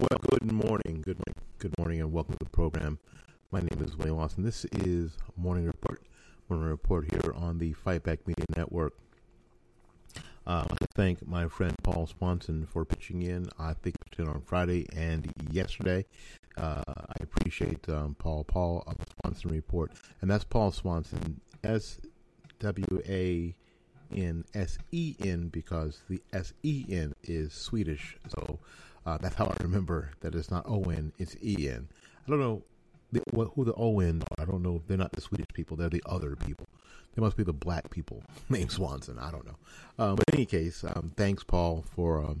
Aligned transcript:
Well, 0.00 0.18
good 0.30 0.50
morning, 0.50 1.02
good 1.02 1.18
morning, 1.18 1.44
good 1.58 1.78
morning, 1.78 2.00
and 2.00 2.10
welcome 2.10 2.32
to 2.32 2.44
the 2.44 2.50
program. 2.50 2.98
My 3.50 3.60
name 3.60 3.84
is 3.84 3.98
Wayne 3.98 4.16
Lawson. 4.16 4.42
This 4.42 4.64
is 4.78 5.18
Morning 5.36 5.66
Report. 5.66 6.00
Morning 6.48 6.68
Report 6.68 7.12
here 7.12 7.34
on 7.34 7.58
the 7.58 7.74
Fight 7.74 8.02
Back 8.02 8.26
Media 8.26 8.46
Network. 8.56 8.94
Uh, 10.46 10.64
I'd 10.64 10.70
like 10.70 10.78
to 10.78 10.86
thank 10.94 11.28
my 11.28 11.48
friend 11.48 11.74
Paul 11.82 12.08
Swansen 12.08 12.66
for 12.66 12.86
pitching 12.86 13.24
in. 13.24 13.50
I 13.58 13.74
think 13.74 13.96
he 13.96 14.08
pitched 14.08 14.20
in 14.20 14.28
on 14.28 14.40
Friday 14.40 14.86
and 14.96 15.30
yesterday. 15.50 16.06
Uh, 16.56 16.82
I 16.86 17.22
appreciate 17.22 17.86
um, 17.90 18.16
Paul. 18.18 18.44
Paul 18.44 18.82
of 18.86 18.96
the 18.96 19.04
Swansen 19.22 19.50
Report, 19.50 19.92
and 20.22 20.30
that's 20.30 20.44
Paul 20.44 20.72
Swansen, 20.72 21.40
S 21.62 22.00
W 22.60 23.02
A 23.06 23.54
N 24.16 24.46
S 24.54 24.78
E 24.92 25.14
N, 25.20 25.48
because 25.48 26.00
the 26.08 26.22
S 26.32 26.54
E 26.62 26.86
N 26.88 27.12
is 27.22 27.52
Swedish. 27.52 28.16
So 28.28 28.60
uh, 29.06 29.18
that's 29.18 29.34
how 29.34 29.46
I 29.46 29.56
remember 29.62 30.10
that 30.20 30.34
it's 30.34 30.50
not 30.50 30.66
O 30.68 30.82
N, 30.84 31.12
it's 31.18 31.36
E 31.42 31.68
N. 31.68 31.88
I 32.26 32.30
don't 32.30 32.40
know 32.40 32.62
the, 33.12 33.22
who 33.54 33.64
the 33.64 33.74
O 33.74 34.00
N 34.00 34.22
are. 34.22 34.42
I 34.42 34.46
don't 34.46 34.62
know. 34.62 34.82
They're 34.86 34.98
not 34.98 35.12
the 35.12 35.20
Swedish 35.20 35.46
people. 35.52 35.76
They're 35.76 35.88
the 35.88 36.02
other 36.06 36.36
people. 36.36 36.68
They 37.14 37.22
must 37.22 37.36
be 37.36 37.42
the 37.42 37.52
black 37.52 37.90
people 37.90 38.22
named 38.48 38.70
Swanson. 38.70 39.18
I 39.18 39.30
don't 39.30 39.46
know. 39.46 39.56
Um, 39.98 40.16
but 40.16 40.24
in 40.28 40.36
any 40.36 40.46
case, 40.46 40.84
um, 40.84 41.12
thanks, 41.16 41.42
Paul, 41.42 41.84
for 41.94 42.24
um, 42.24 42.40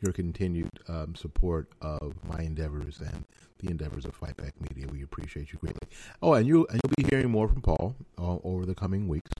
your 0.00 0.12
continued 0.12 0.70
um, 0.88 1.14
support 1.14 1.68
of 1.80 2.14
my 2.24 2.40
endeavors 2.40 3.00
and 3.00 3.24
the 3.58 3.70
endeavors 3.70 4.04
of 4.04 4.14
Fight 4.14 4.36
Back 4.36 4.52
Media. 4.60 4.86
We 4.90 5.02
appreciate 5.02 5.52
you 5.52 5.58
greatly. 5.58 5.88
Oh, 6.22 6.34
and 6.34 6.46
you 6.46 6.66
and 6.70 6.80
you'll 6.82 7.04
be 7.04 7.08
hearing 7.10 7.30
more 7.30 7.48
from 7.48 7.62
Paul 7.62 7.96
uh, 8.18 8.36
over 8.44 8.66
the 8.66 8.74
coming 8.74 9.08
weeks. 9.08 9.30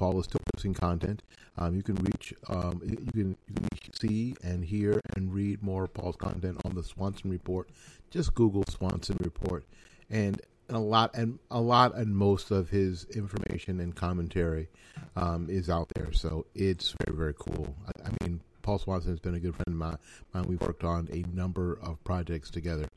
Paul 0.00 0.18
is 0.18 0.24
still 0.24 0.40
posting 0.54 0.72
content. 0.72 1.22
Um, 1.58 1.76
you 1.76 1.82
can 1.82 1.96
reach, 1.96 2.32
um, 2.48 2.80
you 2.82 2.96
can 2.96 3.36
you 3.48 3.54
can 3.54 3.92
see 4.00 4.34
and 4.42 4.64
hear 4.64 4.98
and 5.14 5.30
read 5.30 5.62
more 5.62 5.84
of 5.84 5.92
Paul's 5.92 6.16
content 6.16 6.58
on 6.64 6.74
the 6.74 6.80
Swansen 6.80 7.30
Report. 7.30 7.68
Just 8.10 8.34
Google 8.34 8.64
Swansen 8.64 9.22
Report, 9.22 9.66
and 10.08 10.40
a 10.70 10.78
lot 10.78 11.14
and 11.14 11.38
a 11.50 11.60
lot 11.60 11.94
and 11.96 12.16
most 12.16 12.50
of 12.50 12.70
his 12.70 13.04
information 13.14 13.78
and 13.78 13.94
commentary 13.94 14.68
um, 15.16 15.48
is 15.50 15.68
out 15.68 15.90
there. 15.94 16.12
So 16.12 16.46
it's 16.54 16.94
very 17.04 17.14
very 17.14 17.34
cool. 17.38 17.76
I, 17.86 18.08
I 18.08 18.24
mean, 18.24 18.40
Paul 18.62 18.78
Swansen 18.78 19.08
has 19.08 19.20
been 19.20 19.34
a 19.34 19.40
good 19.40 19.54
friend 19.54 19.68
of 19.68 19.74
mine. 19.74 19.98
mine. 20.32 20.44
We've 20.48 20.62
worked 20.62 20.82
on 20.82 21.10
a 21.12 21.24
number 21.36 21.78
of 21.82 22.02
projects 22.04 22.50
together 22.50 22.88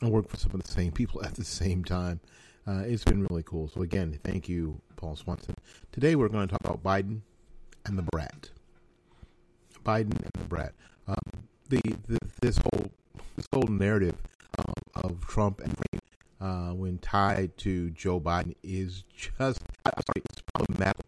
and 0.00 0.10
worked 0.10 0.32
for 0.32 0.36
some 0.36 0.50
of 0.54 0.64
the 0.64 0.72
same 0.72 0.90
people 0.90 1.22
at 1.24 1.36
the 1.36 1.44
same 1.44 1.84
time. 1.84 2.18
Uh, 2.66 2.82
it's 2.84 3.04
been 3.04 3.24
really 3.24 3.42
cool. 3.42 3.68
So 3.68 3.82
again, 3.82 4.18
thank 4.22 4.48
you, 4.48 4.80
Paul 4.96 5.16
Swansen. 5.16 5.54
Today 5.92 6.14
we're 6.14 6.28
going 6.28 6.46
to 6.46 6.52
talk 6.52 6.60
about 6.60 6.82
Biden 6.82 7.20
and 7.86 7.98
the 7.98 8.02
brat. 8.02 8.50
Biden 9.84 10.12
and 10.12 10.30
the 10.38 10.44
brat. 10.44 10.72
Um, 11.08 11.16
the, 11.68 11.80
the 12.06 12.18
this 12.42 12.58
whole 12.58 12.90
this 13.36 13.46
whole 13.52 13.68
narrative 13.68 14.16
um, 14.58 15.04
of 15.04 15.26
Trump 15.26 15.60
and 15.60 15.74
uh, 16.40 16.72
when 16.74 16.98
tied 16.98 17.56
to 17.58 17.90
Joe 17.90 18.20
Biden 18.20 18.54
is 18.62 19.04
just 19.16 19.60
sorry, 19.84 20.22
it's 20.30 20.42
problematical. 20.54 21.04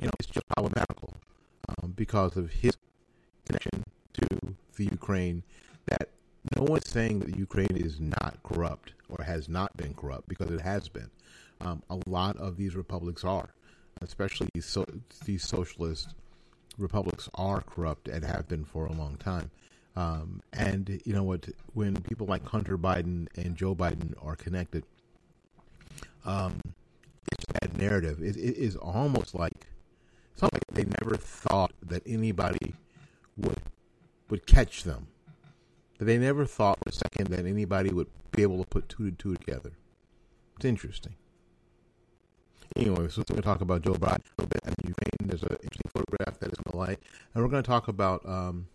You 0.00 0.06
know, 0.06 0.12
it's 0.20 0.28
just 0.28 0.46
problematical 0.48 1.14
um, 1.68 1.92
because 1.96 2.36
of 2.36 2.50
his 2.50 2.76
connection 3.44 3.84
to 4.14 4.54
the 4.76 4.84
Ukraine. 4.84 5.42
That 5.86 6.10
no 6.56 6.62
one's 6.62 6.88
saying 6.88 7.20
that 7.20 7.36
Ukraine 7.36 7.76
is 7.76 8.00
not 8.00 8.38
corrupt 8.42 8.92
or 9.08 9.24
has 9.24 9.48
not 9.48 9.76
been 9.76 9.94
corrupt 9.94 10.28
because 10.28 10.50
it 10.50 10.60
has 10.60 10.88
been. 10.88 11.10
Um, 11.60 11.82
a 11.90 11.98
lot 12.06 12.36
of 12.36 12.56
these 12.56 12.76
republics 12.76 13.24
are, 13.24 13.50
especially 14.00 14.48
these, 14.54 14.66
so, 14.66 14.86
these 15.24 15.44
socialist 15.44 16.14
republics 16.78 17.28
are 17.34 17.60
corrupt 17.62 18.08
and 18.08 18.24
have 18.24 18.48
been 18.48 18.64
for 18.64 18.86
a 18.86 18.92
long 18.92 19.16
time. 19.16 19.50
Um, 19.96 20.42
and 20.52 21.00
you 21.04 21.12
know 21.12 21.24
what? 21.24 21.48
When 21.74 21.96
people 22.02 22.26
like 22.26 22.46
Hunter 22.46 22.78
Biden 22.78 23.26
and 23.36 23.56
Joe 23.56 23.74
Biden 23.74 24.14
are 24.24 24.36
connected, 24.36 24.84
um, 26.24 26.60
it's 27.32 27.44
that 27.60 27.76
narrative. 27.76 28.22
It, 28.22 28.36
it 28.36 28.56
is 28.56 28.76
almost 28.76 29.34
like 29.34 29.66
it's 30.32 30.42
like 30.42 30.52
they 30.72 30.84
never 31.02 31.16
thought 31.16 31.72
that 31.82 32.02
anybody 32.06 32.74
would 33.36 33.60
would 34.30 34.46
catch 34.46 34.84
them. 34.84 35.08
That 35.98 36.04
they 36.04 36.18
never 36.18 36.46
thought 36.46 36.78
for 36.82 36.90
a 36.90 36.92
second 36.92 37.28
that 37.28 37.46
anybody 37.46 37.90
would 37.90 38.08
be 38.32 38.42
able 38.42 38.62
to 38.62 38.68
put 38.68 38.88
two 38.88 39.10
to 39.10 39.16
two 39.16 39.34
together. 39.34 39.72
It's 40.56 40.64
interesting. 40.64 41.14
Anyway, 42.76 43.08
so 43.08 43.22
we're 43.22 43.34
going 43.34 43.36
to 43.36 43.42
talk 43.42 43.60
about 43.60 43.82
Joe 43.82 43.94
Biden 43.94 44.20
a 44.38 44.42
little 44.42 44.48
bit 44.48 44.60
and 44.64 44.74
Ukraine. 44.84 45.28
There's 45.28 45.42
an 45.42 45.56
interesting 45.62 45.90
photograph 45.92 46.38
that 46.38 46.52
is 46.52 46.58
on 46.58 46.70
the 46.70 46.76
light, 46.76 46.98
and 47.34 47.42
we're 47.42 47.50
going 47.50 47.62
to 47.62 47.66
talk 47.66 47.88
about 47.88 48.28
um, 48.28 48.66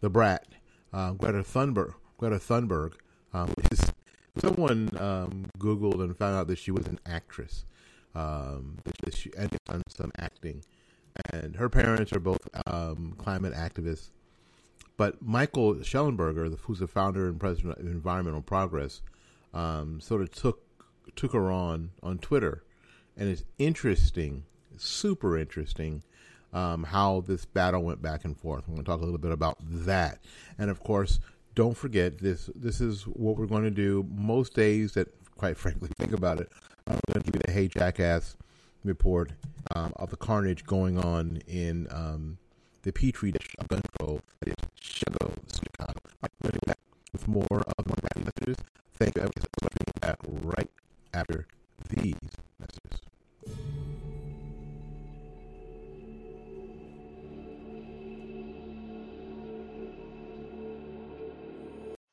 the 0.00 0.10
brat, 0.10 0.46
uh, 0.92 1.12
Greta 1.12 1.38
Thunberg. 1.38 1.94
Greta 2.18 2.36
Thunberg 2.36 2.94
um, 3.32 3.52
is 3.70 3.80
someone 4.38 4.90
um, 4.98 5.46
Googled 5.58 6.02
and 6.02 6.16
found 6.16 6.36
out 6.36 6.48
that 6.48 6.58
she 6.58 6.70
was 6.70 6.86
an 6.86 6.98
actress. 7.06 7.64
Um, 8.14 8.78
that 9.04 9.14
she 9.14 9.30
had 9.38 9.56
done 9.66 9.82
some 9.88 10.10
acting, 10.18 10.64
and 11.32 11.54
her 11.54 11.68
parents 11.68 12.12
are 12.12 12.18
both 12.18 12.48
um, 12.66 13.14
climate 13.18 13.54
activists. 13.54 14.10
But 15.00 15.22
Michael 15.22 15.76
Shellenberger, 15.76 16.54
who's 16.58 16.80
the 16.80 16.86
founder 16.86 17.26
and 17.26 17.40
president 17.40 17.78
of 17.78 17.86
Environmental 17.86 18.42
Progress, 18.42 19.00
um, 19.54 19.98
sort 19.98 20.20
of 20.20 20.30
took 20.30 20.60
took 21.16 21.32
her 21.32 21.50
on 21.50 21.92
on 22.02 22.18
Twitter, 22.18 22.64
and 23.16 23.26
it's 23.30 23.42
interesting, 23.56 24.44
super 24.76 25.38
interesting, 25.38 26.02
um, 26.52 26.84
how 26.84 27.22
this 27.22 27.46
battle 27.46 27.82
went 27.82 28.02
back 28.02 28.26
and 28.26 28.36
forth. 28.36 28.64
I'm 28.68 28.74
going 28.74 28.84
to 28.84 28.90
talk 28.90 29.00
a 29.00 29.04
little 29.04 29.16
bit 29.16 29.32
about 29.32 29.56
that, 29.62 30.18
and 30.58 30.68
of 30.68 30.80
course, 30.84 31.18
don't 31.54 31.78
forget 31.78 32.18
this. 32.18 32.50
This 32.54 32.82
is 32.82 33.04
what 33.04 33.38
we're 33.38 33.46
going 33.46 33.64
to 33.64 33.70
do 33.70 34.06
most 34.14 34.52
days. 34.52 34.92
That, 34.92 35.08
quite 35.34 35.56
frankly, 35.56 35.88
think 35.98 36.12
about 36.12 36.42
it. 36.42 36.52
I'm 36.86 37.00
going 37.08 37.22
to 37.22 37.32
give 37.32 37.36
you 37.36 37.42
the 37.46 37.52
Hey 37.52 37.68
Jackass 37.68 38.36
report 38.84 39.32
um, 39.74 39.94
of 39.96 40.10
the 40.10 40.18
carnage 40.18 40.66
going 40.66 40.98
on 40.98 41.40
in 41.46 41.88
um, 41.90 42.36
the 42.82 42.92
Petri 42.92 43.32
Chicago. 44.00 45.34
I'm 46.22 46.28
going 46.42 46.52
to 46.52 46.60
back 46.66 46.78
with 47.12 47.28
more 47.28 47.44
of 47.50 47.86
my 47.86 47.94
rapping 48.02 48.24
messages. 48.24 48.56
Thank 48.94 49.16
you. 49.16 49.22
I'll 49.22 49.28
be 49.28 50.00
back 50.00 50.16
right 50.42 50.70
after 51.12 51.46
these 51.88 52.14
messages. 52.58 53.00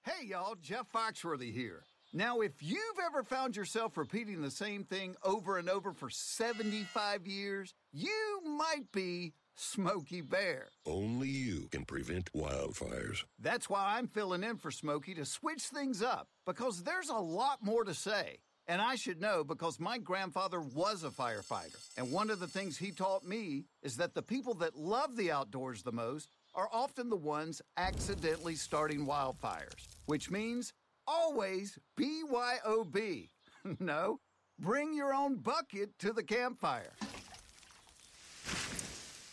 Hey 0.03 0.25
y'all, 0.27 0.55
Jeff 0.61 0.91
Foxworthy 0.91 1.53
here. 1.53 1.83
Now, 2.13 2.39
if 2.39 2.53
you've 2.61 2.79
ever 3.05 3.23
found 3.23 3.55
yourself 3.55 3.97
repeating 3.97 4.41
the 4.41 4.51
same 4.51 4.83
thing 4.83 5.15
over 5.23 5.57
and 5.57 5.69
over 5.69 5.91
for 5.93 6.09
75 6.09 7.27
years, 7.27 7.73
you 7.91 8.41
might 8.45 8.91
be 8.91 9.33
Smokey 9.59 10.21
Bear. 10.21 10.67
Only 10.85 11.29
you 11.29 11.67
can 11.71 11.83
prevent 11.83 12.31
wildfires. 12.31 13.23
That's 13.39 13.69
why 13.69 13.97
I'm 13.97 14.07
filling 14.07 14.43
in 14.43 14.57
for 14.57 14.69
Smokey 14.69 15.15
to 15.15 15.25
switch 15.25 15.63
things 15.63 16.03
up, 16.03 16.27
because 16.45 16.83
there's 16.83 17.09
a 17.09 17.15
lot 17.15 17.63
more 17.63 17.83
to 17.83 17.93
say. 17.93 18.37
And 18.67 18.81
I 18.81 18.95
should 18.95 19.19
know 19.19 19.43
because 19.43 19.79
my 19.79 19.97
grandfather 19.97 20.61
was 20.61 21.03
a 21.03 21.09
firefighter. 21.09 21.77
And 21.97 22.11
one 22.11 22.29
of 22.29 22.39
the 22.39 22.47
things 22.47 22.77
he 22.77 22.91
taught 22.91 23.23
me 23.23 23.65
is 23.81 23.97
that 23.97 24.13
the 24.13 24.21
people 24.21 24.53
that 24.55 24.75
love 24.75 25.15
the 25.15 25.31
outdoors 25.31 25.81
the 25.81 25.91
most 25.91 26.29
are 26.53 26.69
often 26.71 27.09
the 27.09 27.15
ones 27.15 27.61
accidentally 27.77 28.55
starting 28.55 29.07
wildfires, 29.07 29.87
which 30.05 30.29
means 30.29 30.73
always 31.07 31.79
BYOB. 31.99 33.29
no, 33.79 34.19
bring 34.59 34.93
your 34.93 35.13
own 35.13 35.37
bucket 35.37 35.97
to 35.99 36.13
the 36.13 36.23
campfire. 36.23 36.93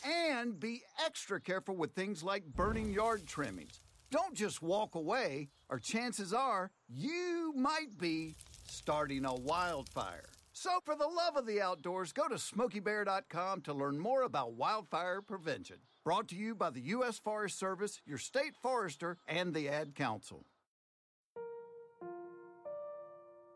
And 0.04 0.60
be 0.60 0.82
extra 1.04 1.40
careful 1.40 1.76
with 1.76 1.92
things 1.92 2.22
like 2.22 2.44
burning 2.44 2.92
yard 2.92 3.26
trimmings. 3.26 3.80
Don't 4.10 4.34
just 4.34 4.62
walk 4.62 4.94
away, 4.94 5.48
or 5.70 5.78
chances 5.78 6.32
are 6.32 6.70
you 6.88 7.52
might 7.56 7.98
be 7.98 8.36
starting 8.68 9.24
a 9.24 9.34
wildfire. 9.34 10.28
So, 10.52 10.78
for 10.84 10.94
the 10.94 11.06
love 11.06 11.36
of 11.36 11.46
the 11.46 11.60
outdoors, 11.60 12.12
go 12.12 12.28
to 12.28 12.36
smokeybear.com 12.36 13.62
to 13.62 13.74
learn 13.74 13.98
more 13.98 14.22
about 14.22 14.54
wildfire 14.54 15.20
prevention. 15.20 15.78
Brought 16.04 16.28
to 16.28 16.36
you 16.36 16.54
by 16.54 16.70
the 16.70 16.80
U.S. 16.82 17.18
Forest 17.18 17.58
Service, 17.58 18.00
your 18.06 18.18
state 18.18 18.54
forester, 18.62 19.18
and 19.26 19.52
the 19.52 19.68
Ad 19.68 19.94
Council. 19.94 20.44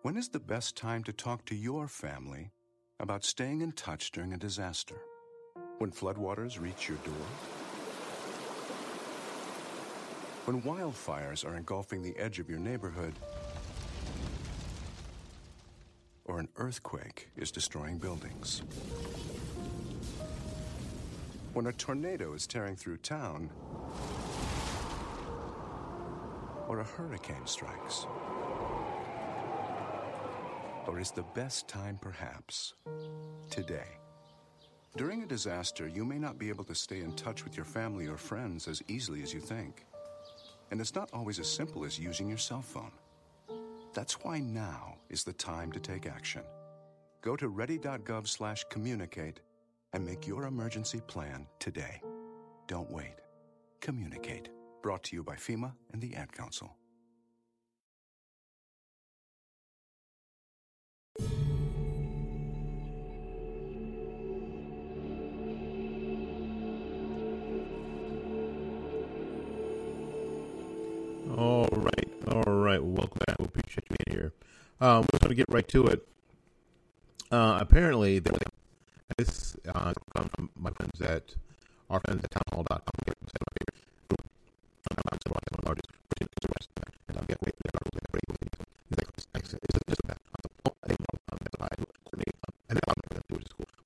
When 0.02 0.16
is 0.16 0.30
the 0.30 0.40
best 0.40 0.76
time 0.76 1.04
to 1.04 1.12
talk 1.12 1.44
to 1.44 1.54
your 1.54 1.86
family 1.86 2.50
about 2.98 3.24
staying 3.24 3.60
in 3.60 3.72
touch 3.72 4.10
during 4.10 4.32
a 4.32 4.38
disaster? 4.38 4.96
When 5.78 5.92
floodwaters 5.92 6.60
reach 6.60 6.88
your 6.88 6.98
door? 6.98 7.14
When 10.44 10.60
wildfires 10.62 11.46
are 11.46 11.54
engulfing 11.54 12.02
the 12.02 12.16
edge 12.16 12.40
of 12.40 12.50
your 12.50 12.58
neighborhood? 12.58 13.12
Or 16.24 16.40
an 16.40 16.48
earthquake 16.56 17.30
is 17.36 17.52
destroying 17.52 17.98
buildings? 17.98 18.62
When 21.52 21.68
a 21.68 21.72
tornado 21.72 22.32
is 22.32 22.48
tearing 22.48 22.74
through 22.74 22.96
town? 22.96 23.48
Or 26.66 26.80
a 26.80 26.84
hurricane 26.84 27.46
strikes? 27.46 28.04
Or 30.88 30.98
is 30.98 31.12
the 31.12 31.24
best 31.34 31.68
time 31.68 31.98
perhaps 32.02 32.74
today? 33.48 33.98
During 34.98 35.22
a 35.22 35.26
disaster, 35.26 35.86
you 35.86 36.04
may 36.04 36.18
not 36.18 36.40
be 36.40 36.48
able 36.48 36.64
to 36.64 36.74
stay 36.74 37.02
in 37.02 37.12
touch 37.12 37.44
with 37.44 37.56
your 37.56 37.64
family 37.64 38.08
or 38.08 38.16
friends 38.16 38.66
as 38.66 38.82
easily 38.88 39.22
as 39.22 39.32
you 39.32 39.38
think. 39.38 39.86
And 40.72 40.80
it's 40.80 40.96
not 40.96 41.08
always 41.12 41.38
as 41.38 41.46
simple 41.46 41.84
as 41.84 42.00
using 42.00 42.28
your 42.28 42.36
cell 42.36 42.62
phone. 42.62 42.90
That's 43.94 44.24
why 44.24 44.40
now 44.40 44.96
is 45.08 45.22
the 45.22 45.32
time 45.32 45.70
to 45.70 45.78
take 45.78 46.06
action. 46.06 46.42
Go 47.22 47.36
to 47.36 47.48
ready.gov/communicate 47.48 49.40
and 49.92 50.04
make 50.04 50.26
your 50.26 50.46
emergency 50.46 51.00
plan 51.00 51.46
today. 51.60 52.02
Don't 52.66 52.90
wait. 52.90 53.20
Communicate. 53.80 54.50
Brought 54.82 55.04
to 55.04 55.14
you 55.14 55.22
by 55.22 55.36
FEMA 55.36 55.76
and 55.92 56.02
the 56.02 56.16
Ad 56.16 56.32
Council. 56.32 56.77
All 71.38 71.68
right, 71.70 72.08
all 72.32 72.52
right. 72.52 72.82
Welcome 72.82 73.20
back. 73.24 73.38
We 73.38 73.44
appreciate 73.44 73.84
you 73.88 73.96
being 74.04 74.18
here. 74.18 74.32
Um, 74.80 75.06
we're 75.12 75.20
going 75.20 75.28
to 75.28 75.36
get 75.36 75.46
right 75.48 75.68
to 75.68 75.86
it. 75.86 76.08
Uh, 77.30 77.58
apparently, 77.60 78.20
this 79.16 79.56
uh, 79.72 79.92
comes 80.16 80.30
from 80.34 80.50
my 80.58 80.70
friends 80.72 81.00
at 81.00 81.36
our 81.90 82.00
friends 82.00 82.24
at 82.24 82.32
townhall.com. 82.32 82.80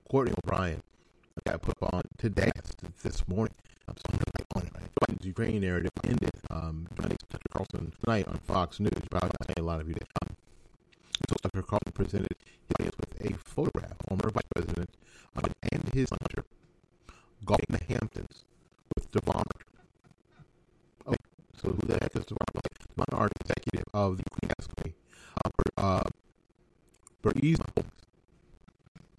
Courtney 0.09 0.33
O'Brien 0.43 0.81
got 1.45 1.61
put 1.61 1.75
on 1.81 2.01
today, 2.17 2.51
this 3.03 3.27
morning. 3.27 3.53
I'm 3.87 3.95
to 3.95 4.45
on 4.55 4.63
it, 4.63 5.25
Ukraine 5.25 5.61
narrative 5.61 5.91
ended. 6.03 6.31
Um, 6.49 6.87
Tonight 8.03 8.27
on 8.27 8.37
Fox 8.39 8.81
News. 8.81 8.91
Probably 9.09 9.29
not 9.47 9.59
a 9.59 9.63
lot 9.63 9.79
of 9.79 9.87
you 9.87 9.93
did. 9.93 10.07
So 11.29 11.35
Tucker 11.41 11.61
Carlson 11.61 11.93
presented 11.93 12.35
his 12.79 12.91
with 12.97 13.31
a 13.31 13.37
photograph, 13.37 13.93
former 14.09 14.29
Vice 14.29 14.43
President 14.53 14.89
um, 15.37 15.51
and 15.71 15.89
his 15.93 16.09
hunter, 16.09 16.43
golfing 17.45 17.65
the 17.69 17.93
Hamptons 17.93 18.43
with 18.93 19.09
Devon. 19.11 19.43
Okay, 21.07 21.15
so 21.55 21.69
who 21.69 21.87
the 21.87 21.93
heck 22.01 22.13
is 22.15 22.25
Devon? 22.25 22.45
Devon 22.89 23.05
Archer, 23.13 23.31
executive 23.39 23.85
of 23.93 24.17
the 24.17 24.23
Queen 24.31 24.49
Gas 24.49 24.67
Company, 24.67 24.95
uh, 25.45 25.49
uh, 25.77 26.03
Burisma 27.23 27.65
Holdings. 27.73 28.03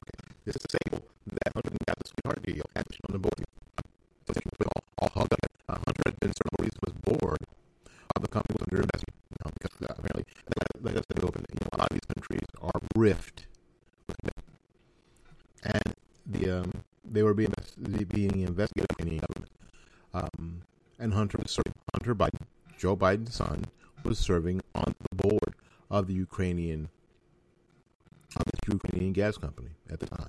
Okay, 0.02 0.34
this 0.44 0.56
is 0.56 0.76
able 0.86 1.06
that 1.26 1.52
Hunter 1.54 1.70
got 1.86 1.98
the 1.98 2.08
sweetheart 2.08 2.42
deal, 2.42 2.64
action 2.76 3.00
on 3.08 3.12
the 3.12 3.18
board. 3.18 3.44
So 4.26 4.34
all, 4.76 4.84
all 4.98 5.10
hugged 5.14 5.32
up. 5.32 5.40
Uh, 5.70 5.78
Hunter 5.86 6.02
had 6.04 6.20
been 6.20 6.32
served 6.34 6.60
reason 6.60 6.78
was 6.84 6.94
bored 7.02 7.40
of 8.16 8.22
the 8.22 8.28
company 8.28 8.56
was 8.58 8.66
under 8.70 8.82
investigation. 8.82 9.14
You 9.30 9.36
know, 9.44 9.50
because 9.58 9.76
uh, 9.82 9.94
apparently, 9.98 10.24
like 10.82 10.96
I 10.96 11.02
said, 11.08 11.24
open, 11.24 11.44
you 11.50 11.58
know, 11.60 11.68
a 11.72 11.78
lot 11.78 11.90
of 11.90 11.94
these 11.94 12.08
countries 12.14 12.46
are 12.60 12.80
rift 12.96 13.46
and 15.64 15.94
the 16.26 16.60
um, 16.60 16.70
they 17.04 17.22
were 17.22 17.34
being 17.34 17.52
being 18.08 18.40
investigated 18.40 18.88
by 18.98 19.04
the 19.04 19.18
government. 19.18 19.50
Um, 20.12 20.62
and 20.98 21.12
Hunter 21.12 21.38
was 21.42 21.50
serving, 21.50 21.72
Hunter 22.04 22.14
Biden, 22.14 22.46
Joe 22.76 22.94
Biden's 22.94 23.34
son, 23.34 23.64
was 24.04 24.18
serving 24.18 24.60
on 24.74 24.94
the 25.08 25.16
board 25.16 25.54
of 25.90 26.06
the 26.06 26.12
Ukrainian 26.12 26.90
of 28.36 28.44
the 28.44 28.72
Ukrainian 28.74 29.14
gas 29.14 29.38
company 29.38 29.70
at 29.90 30.00
the 30.00 30.06
time. 30.06 30.28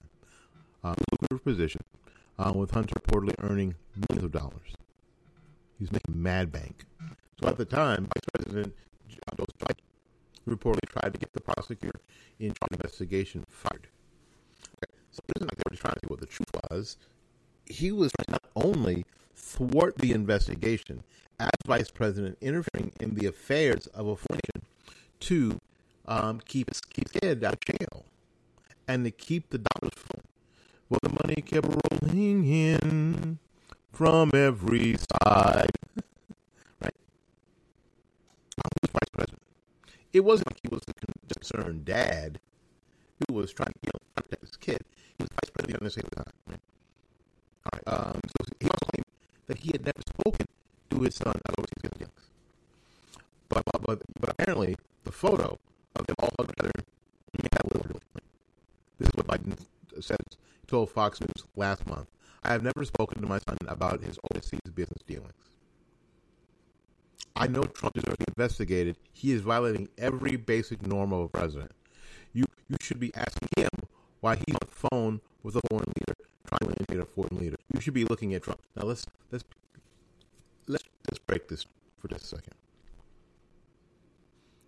Uh, 0.86 0.96
lucrative 1.12 1.44
position, 1.44 1.82
uh, 2.40 2.54
with 2.56 2.72
Hunter 2.72 2.94
reportedly 3.02 3.36
earning 3.40 3.76
millions 3.94 4.24
of 4.24 4.32
dollars. 4.32 4.78
He 5.78 5.84
was 5.84 5.92
making 5.92 6.24
mad 6.24 6.50
bank. 6.50 6.86
So 7.42 7.50
at 7.50 7.58
the 7.58 7.66
time, 7.66 8.04
Vice 8.06 8.30
President 8.34 8.74
Joe 9.10 9.46
Biden 9.60 9.76
reportedly 10.48 10.88
tried 10.88 11.14
to 11.14 11.20
get 11.20 11.34
the 11.34 11.42
prosecutor 11.42 12.00
in 12.40 12.54
charge 12.54 12.58
of 12.62 12.70
the 12.70 12.86
investigation 12.86 13.44
fired. 13.50 13.88
So 15.12 15.20
it 15.28 15.34
isn't 15.36 15.52
like 15.52 15.58
they 15.58 15.70
were 15.70 15.76
trying 15.76 15.96
to 15.96 16.00
see 16.00 16.08
what 16.08 16.22
the 16.22 16.26
truth 16.26 16.52
was. 16.72 16.96
He 17.66 17.92
was 17.92 18.14
trying 18.14 18.28
to 18.28 18.44
not 18.44 18.66
only 18.66 19.04
thwart 19.36 19.98
the 19.98 20.14
investigation 20.14 21.04
as 21.40 21.50
vice 21.66 21.92
president, 21.92 22.38
interfering 22.42 22.92
in 23.00 23.16
the 23.16 23.28
affairs 23.28 23.88
of 23.88 24.08
a 24.08 24.34
nation 24.34 24.68
to 25.22 25.60
um, 26.08 26.40
keep 26.46 26.70
keep 26.90 27.12
his 27.12 27.22
head 27.22 27.44
out 27.44 27.54
of 27.54 27.60
jail 27.62 28.06
and 28.88 29.06
to 29.06 29.12
keep 29.12 29.50
the 29.50 29.58
dollars 29.58 29.94
flowing. 29.96 30.26
Well, 30.90 31.00
the 31.02 31.10
money 31.10 31.42
kept 31.42 31.68
rolling 31.68 32.46
in 32.46 33.40
from 33.92 34.32
every 34.34 34.96
side. 34.98 35.72
right? 36.82 36.94
He 38.56 38.62
was 38.82 38.92
vice 38.92 39.10
president. 39.12 39.42
It 40.14 40.24
wasn't 40.24 40.52
like 40.52 40.60
he 40.62 40.70
was 40.70 40.82
a 40.88 41.34
concerned 41.34 41.86
dad 41.86 42.40
who 43.28 43.34
was 43.34 43.52
trying 43.52 43.74
to 43.74 43.80
you 43.84 43.92
protect 44.16 44.42
his 44.42 44.58
kid. 44.58 44.80
He 45.18 45.24
was 45.24 45.30
vice 45.30 45.50
president 45.52 45.82
of 45.82 45.94
the 45.94 46.00
at 46.00 46.12
time. 46.16 46.34
Right? 46.48 46.60
All 47.66 47.72
right. 47.74 47.84
Um, 47.88 48.22
so 48.24 48.46
he 48.60 48.68
also 48.68 48.86
claimed 48.94 49.06
that 49.48 49.58
he 49.58 49.72
had 49.72 49.86
never 49.86 50.02
spoken 50.08 50.46
to 50.96 51.04
his 51.04 51.16
son 51.16 51.34
overseas 51.58 51.92
business 51.92 52.30
But, 53.50 53.64
but, 53.66 54.02
but, 54.20 54.30
apparently, 54.30 54.76
the 55.04 55.12
photo 55.12 55.60
of 55.96 56.08
them 56.08 56.16
all 56.20 56.32
hugged 56.40 56.54
together? 56.58 56.84
This 58.98 59.10
is 59.10 59.16
what 59.16 59.28
Biden 59.28 59.58
said, 60.00 60.18
told 60.68 60.90
Fox 60.90 61.20
News 61.20 61.46
last 61.56 61.86
month. 61.88 62.08
I 62.44 62.52
have 62.52 62.64
never 62.64 62.86
spoken 62.86 63.22
to 63.22 63.28
my 63.28 63.40
son 63.40 63.58
about 63.68 64.02
his 64.02 64.18
overseas 64.32 64.60
business 64.74 65.02
dealings. 65.06 65.34
I 67.36 67.48
know 67.48 67.64
Trump 67.64 67.96
deserves 67.96 68.18
to 68.18 68.26
be 68.26 68.32
investigated. 68.38 68.96
He 69.12 69.34
is 69.34 69.42
violating 69.42 69.90
every 69.98 70.38
basic 70.38 70.86
norm 70.88 71.12
of 71.12 71.26
a 71.26 71.28
president. 71.28 71.72
You 72.34 72.46
you 72.70 72.78
should 72.82 73.00
be 73.00 73.14
asking 73.16 73.50
him 73.58 73.70
why 74.22 74.36
he's 74.36 74.56
on 74.56 74.60
the 74.62 74.90
phone 74.90 75.22
with 75.44 75.58
a 75.58 75.62
foreign 75.70 75.92
leader, 75.98 76.16
trying 76.48 76.60
to 76.60 76.80
intimidate 76.80 77.00
a 77.02 77.06
foreign 77.06 77.38
leader. 77.38 77.58
You 77.74 77.82
should 77.82 77.94
be 77.94 78.06
looking 78.06 78.34
at 78.34 78.44
Trump. 78.44 78.62
Now 78.76 78.86
let's 78.86 79.06
let's 79.32 79.44
let's 80.68 80.84
let's 81.10 81.20
break 81.20 81.48
this 81.48 81.66
for 81.98 82.08
just 82.08 82.26
a 82.26 82.28
second. 82.28 82.54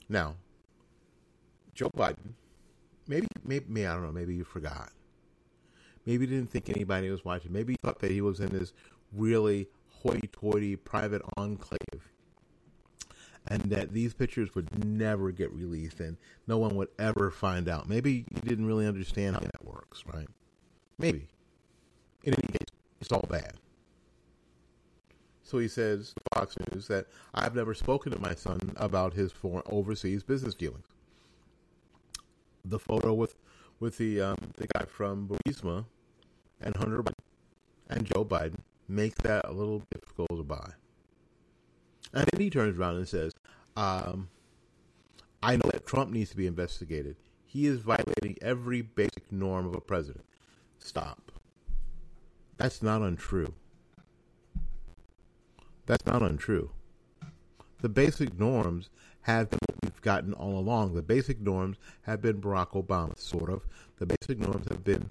Now, 0.09 0.35
Joe 1.73 1.89
Biden, 1.95 2.33
maybe 3.07 3.27
maybe 3.43 3.85
I 3.85 3.93
don't 3.93 4.03
know, 4.03 4.11
maybe 4.11 4.35
you 4.35 4.43
forgot. 4.43 4.91
Maybe 6.05 6.25
you 6.25 6.31
didn't 6.31 6.49
think 6.49 6.69
anybody 6.69 7.09
was 7.09 7.25
watching. 7.25 7.51
Maybe 7.51 7.73
you 7.73 7.77
thought 7.81 7.99
that 7.99 8.11
he 8.11 8.21
was 8.21 8.39
in 8.39 8.47
this 8.47 8.71
really 9.11 9.67
hoity-toity 9.89 10.77
private 10.77 11.21
enclave 11.35 12.11
and 13.47 13.63
that 13.63 13.91
these 13.91 14.13
pictures 14.13 14.53
would 14.55 14.85
never 14.85 15.31
get 15.31 15.51
released 15.53 15.99
and 15.99 16.17
no 16.47 16.57
one 16.57 16.75
would 16.75 16.89
ever 16.99 17.31
find 17.31 17.67
out. 17.67 17.87
Maybe 17.87 18.25
you 18.33 18.41
didn't 18.41 18.65
really 18.65 18.87
understand 18.87 19.35
how 19.35 19.41
that 19.41 19.65
works, 19.65 20.03
right? 20.13 20.27
Maybe. 20.97 21.27
In 22.23 22.33
any 22.33 22.47
case, 22.47 22.67
it's 22.99 23.11
all 23.11 23.25
bad. 23.29 23.53
So 25.47 25.59
he 25.59 25.69
says 25.69 26.13
to 26.13 26.21
Fox 26.33 26.57
News 26.73 26.89
that 26.89 27.07
I've 27.33 27.55
never 27.55 27.73
spoken 27.73 28.11
to 28.11 28.19
my 28.19 28.35
son 28.35 28.59
about 28.75 29.13
his 29.13 29.31
foreign 29.31 29.63
overseas 29.67 30.21
business 30.21 30.53
dealings. 30.53 30.87
The 32.65 32.77
photo 32.77 33.13
with 33.13 33.35
with 33.79 33.97
the 33.97 34.19
um, 34.19 34.35
the 34.57 34.67
guy 34.67 34.83
from 34.83 35.29
Burisma 35.29 35.85
and 36.59 36.75
Hunter 36.75 37.01
Biden 37.01 37.13
and 37.89 38.05
Joe 38.05 38.25
Biden 38.25 38.59
makes 38.89 39.15
that 39.21 39.45
a 39.45 39.53
little 39.53 39.83
difficult 39.89 40.27
to 40.31 40.43
buy. 40.43 40.71
And 42.13 42.27
then 42.29 42.41
he 42.41 42.49
turns 42.49 42.77
around 42.77 42.97
and 42.97 43.07
says, 43.07 43.31
um, 43.77 44.27
I 45.41 45.55
know 45.55 45.69
that 45.71 45.85
Trump 45.85 46.11
needs 46.11 46.29
to 46.31 46.35
be 46.35 46.47
investigated. 46.47 47.15
He 47.45 47.67
is 47.67 47.79
violating 47.79 48.37
every 48.41 48.81
basic 48.81 49.31
norm 49.31 49.65
of 49.65 49.75
a 49.75 49.81
president. 49.81 50.25
Stop. 50.77 51.31
That's 52.57 52.83
not 52.83 53.01
untrue. 53.01 53.53
That's 55.87 56.05
not 56.05 56.21
untrue. 56.21 56.69
The 57.81 57.89
basic 57.89 58.37
norms 58.37 58.89
have 59.21 59.49
been 59.49 59.59
what 59.67 59.77
we've 59.83 60.01
gotten 60.01 60.33
all 60.33 60.59
along. 60.59 60.93
The 60.93 61.01
basic 61.01 61.39
norms 61.39 61.77
have 62.01 62.21
been 62.21 62.41
Barack 62.41 62.71
Obama, 62.71 63.17
sort 63.17 63.49
of. 63.49 63.65
The 63.97 64.05
basic 64.05 64.37
norms 64.37 64.67
have 64.69 64.83
been 64.83 65.09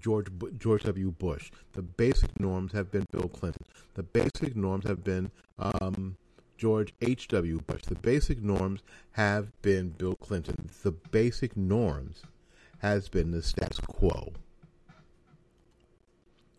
George 0.00 0.28
George 0.58 0.82
W. 0.84 1.10
Bush. 1.10 1.50
The 1.74 1.82
basic 1.82 2.40
norms 2.40 2.72
have 2.72 2.90
been 2.90 3.06
Bill 3.12 3.28
Clinton. 3.28 3.64
The 3.94 4.02
basic 4.02 4.56
norms 4.56 4.86
have 4.86 5.04
been 5.04 5.30
um, 5.58 6.16
George 6.56 6.94
H. 7.02 7.28
W. 7.28 7.60
Bush. 7.66 7.82
The 7.82 7.94
basic 7.96 8.42
norms 8.42 8.80
have 9.12 9.50
been 9.60 9.90
Bill 9.90 10.14
Clinton. 10.16 10.70
The 10.82 10.92
basic 10.92 11.56
norms 11.56 12.22
has 12.78 13.08
been 13.08 13.32
the 13.32 13.42
status 13.42 13.80
quo, 13.80 14.32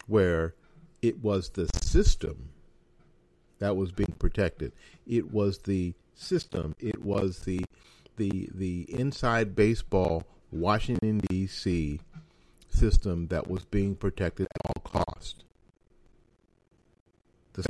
where 0.05 0.53
it 1.01 1.23
was 1.23 1.49
the 1.49 1.67
system 1.81 2.49
that 3.59 3.75
was 3.75 3.91
being 3.91 4.15
protected. 4.19 4.71
It 5.05 5.31
was 5.31 5.59
the 5.59 5.93
system. 6.13 6.75
It 6.79 7.03
was 7.03 7.39
the 7.39 7.63
the 8.17 8.49
the 8.53 8.85
inside 8.89 9.55
baseball 9.55 10.25
Washington 10.51 11.19
D.C. 11.29 11.99
system 12.69 13.27
that 13.27 13.47
was 13.47 13.65
being 13.65 13.95
protected 13.95 14.47
at 14.55 14.61
all 14.65 15.03
cost. 15.03 15.43
The 17.53 17.63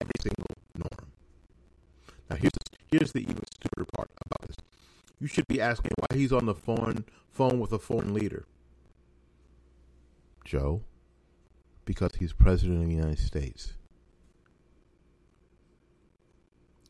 every 0.00 0.12
single 0.20 0.46
norm. 0.76 1.10
Now 2.30 2.36
here's 2.36 2.52
here's 2.90 3.12
the 3.12 3.20
even 3.20 3.42
stupider 3.46 3.86
part 3.96 4.10
about 4.26 4.48
this. 4.48 4.56
You 5.20 5.26
should 5.26 5.46
be 5.46 5.60
asking 5.60 5.92
why 5.96 6.16
he's 6.16 6.32
on 6.32 6.46
the 6.46 6.54
phone 6.54 7.04
phone 7.30 7.58
with 7.58 7.72
a 7.72 7.78
foreign 7.78 8.14
leader. 8.14 8.44
Joe, 10.44 10.82
because 11.84 12.14
he's 12.16 12.32
president 12.32 12.82
of 12.82 12.88
the 12.88 12.94
United 12.94 13.18
States. 13.18 13.74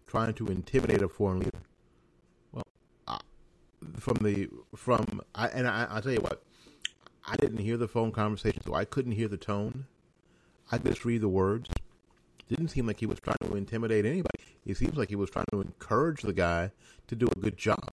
Trying 0.06 0.34
to 0.34 0.46
intimidate 0.46 1.02
a 1.02 1.08
foreign 1.08 1.40
leader. 1.40 1.58
Well, 2.52 2.66
uh, 3.08 3.18
from 3.98 4.18
the 4.18 4.48
from 4.76 5.20
I, 5.34 5.48
and 5.48 5.66
I, 5.66 5.86
I'll 5.90 6.02
tell 6.02 6.12
you 6.12 6.20
what, 6.20 6.42
I 7.26 7.36
didn't 7.36 7.58
hear 7.58 7.76
the 7.76 7.88
phone 7.88 8.12
conversation, 8.12 8.62
so 8.64 8.74
I 8.74 8.84
couldn't 8.84 9.12
hear 9.12 9.28
the 9.28 9.36
tone. 9.36 9.86
I 10.70 10.78
just 10.78 11.04
read 11.04 11.20
the 11.20 11.28
words. 11.28 11.70
Didn't 12.48 12.68
seem 12.68 12.86
like 12.86 13.00
he 13.00 13.06
was 13.06 13.18
trying 13.20 13.38
to 13.44 13.56
intimidate 13.56 14.04
anybody. 14.04 14.44
It 14.66 14.76
seems 14.76 14.96
like 14.96 15.08
he 15.08 15.16
was 15.16 15.30
trying 15.30 15.46
to 15.50 15.60
encourage 15.60 16.22
the 16.22 16.32
guy 16.32 16.70
to 17.06 17.16
do 17.16 17.26
a 17.26 17.38
good 17.38 17.56
job. 17.56 17.90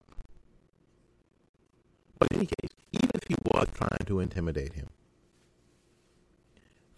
But 2.20 2.32
in 2.32 2.38
any 2.38 2.48
case, 2.48 2.70
even 2.92 3.10
if 3.16 3.24
he 3.28 3.36
was 3.52 3.68
trying 3.74 4.06
to 4.06 4.20
intimidate 4.20 4.74
him, 4.74 4.90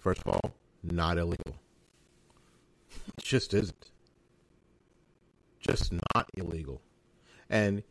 First 0.04 0.22
of 0.26 0.34
all, 0.34 0.54
not 0.84 1.18
illegal. 1.18 1.56
It 3.18 3.24
just 3.24 3.54
isn't. 3.54 3.90
Just 5.62 5.94
not 5.94 6.30
illegal. 6.34 6.82
And 7.50 7.84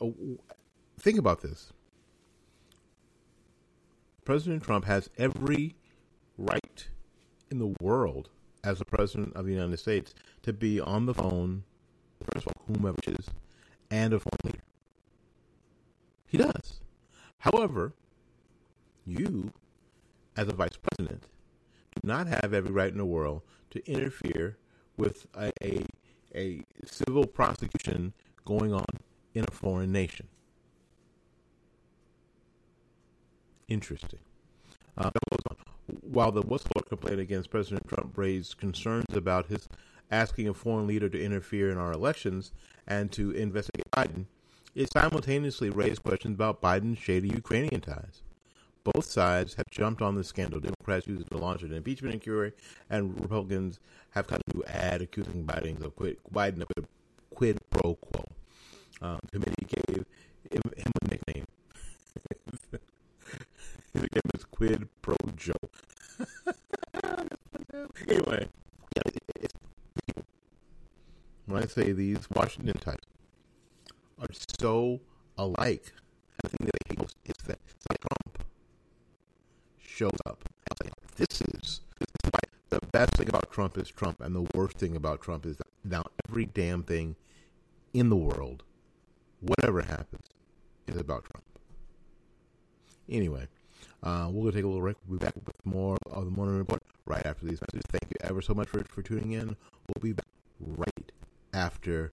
uh, 0.00 0.08
think 0.98 1.16
about 1.20 1.40
this 1.40 1.72
President 4.24 4.64
Trump 4.64 4.86
has 4.86 5.08
every 5.16 5.76
right 6.36 6.88
in 7.48 7.60
the 7.60 7.76
world 7.80 8.30
as 8.64 8.80
the 8.80 8.84
President 8.84 9.36
of 9.36 9.46
the 9.46 9.52
United 9.52 9.76
States 9.76 10.14
to 10.42 10.52
be 10.52 10.80
on 10.80 11.06
the 11.06 11.14
phone, 11.14 11.62
first 12.32 12.44
of 12.44 12.54
all, 12.56 12.74
whomever 12.74 12.98
it 13.06 13.20
is, 13.20 13.30
and 13.88 14.12
a 14.12 14.18
phone 14.18 14.38
leader. 14.42 14.64
He 16.26 16.38
does. 16.38 16.80
However, 17.38 17.92
you 19.06 19.52
as 20.36 20.48
a 20.48 20.52
vice 20.52 20.76
president, 20.76 21.24
do 21.94 22.06
not 22.06 22.26
have 22.26 22.52
every 22.52 22.72
right 22.72 22.90
in 22.92 22.98
the 22.98 23.04
world 23.04 23.42
to 23.70 23.90
interfere 23.90 24.56
with 24.96 25.26
a, 25.36 25.52
a, 25.62 25.84
a 26.34 26.62
civil 26.84 27.26
prosecution 27.26 28.12
going 28.44 28.72
on 28.72 28.86
in 29.34 29.44
a 29.46 29.50
foreign 29.50 29.92
nation. 29.92 30.28
Interesting. 33.68 34.20
Uh, 34.96 35.10
While 36.02 36.32
the 36.32 36.42
whistleblower 36.42 36.86
complaint 36.86 37.20
against 37.20 37.50
President 37.50 37.86
Trump 37.88 38.16
raised 38.16 38.58
concerns 38.58 39.14
about 39.14 39.46
his 39.46 39.68
asking 40.10 40.48
a 40.48 40.54
foreign 40.54 40.86
leader 40.86 41.08
to 41.08 41.22
interfere 41.22 41.70
in 41.70 41.78
our 41.78 41.92
elections 41.92 42.52
and 42.86 43.10
to 43.12 43.30
investigate 43.30 43.90
Biden, 43.90 44.26
it 44.74 44.92
simultaneously 44.92 45.70
raised 45.70 46.02
questions 46.02 46.34
about 46.34 46.60
Biden's 46.60 46.98
shady 46.98 47.28
Ukrainian 47.28 47.80
ties. 47.80 48.23
Both 48.84 49.06
sides 49.06 49.54
have 49.54 49.70
jumped 49.70 50.02
on 50.02 50.14
the 50.14 50.22
scandal. 50.22 50.60
Democrats 50.60 51.06
used 51.06 51.22
it 51.22 51.30
to 51.30 51.38
launch 51.38 51.62
an 51.62 51.72
impeachment 51.72 52.14
inquiry, 52.14 52.52
and 52.90 53.18
Republicans 53.18 53.80
have 54.10 54.26
come 54.26 54.40
to 54.52 54.62
add 54.66 55.00
accusing 55.00 55.44
Biden 55.44 55.82
of 55.82 55.96
quid, 55.96 56.18
Biden 56.32 56.62
of 56.62 56.86
quid 57.34 57.58
pro 57.70 57.94
quo. 57.94 58.24
Um, 59.00 59.18
the 59.22 59.30
committee 59.40 59.66
gave 59.66 60.04
him, 60.50 60.62
him 60.76 60.92
a 61.02 61.08
nickname. 61.08 61.46
His 63.92 64.02
nickname 64.02 64.22
is 64.34 64.44
Quid 64.44 64.88
Pro 65.02 65.16
Joe. 65.36 65.52
anyway, 68.08 68.48
when 71.46 71.62
I 71.62 71.66
say 71.66 71.92
these 71.92 72.28
Washington 72.34 72.78
types 72.78 73.06
are 74.20 74.28
so 74.60 75.00
alike, 75.38 75.92
the 76.42 76.48
thing 76.48 76.66
that 76.66 76.72
they 76.72 76.90
hate 76.90 76.98
most 76.98 77.16
is 77.24 77.36
that 77.46 77.58
Trump 78.00 78.44
shows 79.78 80.18
up. 80.26 80.42
This 81.16 81.40
is, 81.40 81.80
this 82.00 82.08
is 82.24 82.30
why 82.30 82.40
the 82.70 82.80
best 82.90 83.14
thing 83.14 83.28
about 83.28 83.52
Trump 83.52 83.73
is 83.84 83.90
Trump, 83.90 84.20
and 84.20 84.34
the 84.34 84.46
worst 84.54 84.78
thing 84.78 84.96
about 84.96 85.20
Trump 85.20 85.44
is 85.46 85.58
that 85.58 85.66
now 85.84 86.04
every 86.28 86.46
damn 86.46 86.82
thing 86.82 87.16
in 87.92 88.08
the 88.08 88.16
world, 88.16 88.62
whatever 89.40 89.82
happens, 89.82 90.26
is 90.86 90.96
about 90.96 91.24
Trump. 91.24 91.44
Anyway, 93.08 93.46
uh, 94.02 94.28
going 94.30 94.46
to 94.46 94.52
take 94.52 94.64
a 94.64 94.66
little 94.66 94.80
break. 94.80 94.96
We'll 95.06 95.18
be 95.18 95.24
back 95.24 95.34
with 95.36 95.54
more 95.64 95.98
of 96.10 96.24
the 96.24 96.30
Morning 96.30 96.56
Report 96.56 96.82
right 97.04 97.24
after 97.26 97.44
these 97.44 97.60
messages. 97.60 97.84
Thank 97.90 98.10
you 98.10 98.16
ever 98.22 98.40
so 98.40 98.54
much 98.54 98.68
for, 98.68 98.82
for 98.84 99.02
tuning 99.02 99.32
in. 99.32 99.48
We'll 99.48 100.02
be 100.02 100.12
back 100.12 100.26
right 100.60 101.12
after 101.52 102.12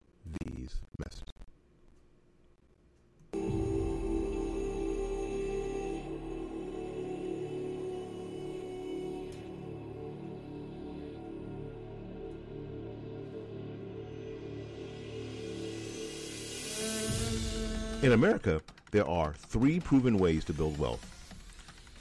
In 18.01 18.13
America, 18.13 18.63
there 18.89 19.07
are 19.07 19.33
three 19.33 19.79
proven 19.79 20.17
ways 20.17 20.43
to 20.45 20.53
build 20.53 20.79
wealth 20.79 21.05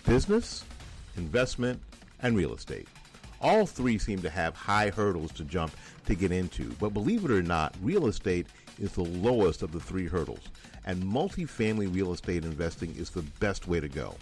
business, 0.06 0.64
investment, 1.18 1.78
and 2.22 2.34
real 2.34 2.54
estate. 2.54 2.88
All 3.42 3.66
three 3.66 3.98
seem 3.98 4.22
to 4.22 4.30
have 4.30 4.54
high 4.54 4.88
hurdles 4.88 5.30
to 5.32 5.44
jump 5.44 5.76
to 6.06 6.14
get 6.14 6.32
into, 6.32 6.70
but 6.80 6.94
believe 6.94 7.26
it 7.26 7.30
or 7.30 7.42
not, 7.42 7.74
real 7.82 8.06
estate 8.06 8.46
is 8.78 8.92
the 8.92 9.04
lowest 9.04 9.62
of 9.62 9.72
the 9.72 9.80
three 9.80 10.06
hurdles, 10.06 10.48
and 10.86 11.02
multifamily 11.02 11.94
real 11.94 12.14
estate 12.14 12.46
investing 12.46 12.94
is 12.96 13.10
the 13.10 13.22
best 13.38 13.68
way 13.68 13.78
to 13.78 13.88
go. 13.88 14.14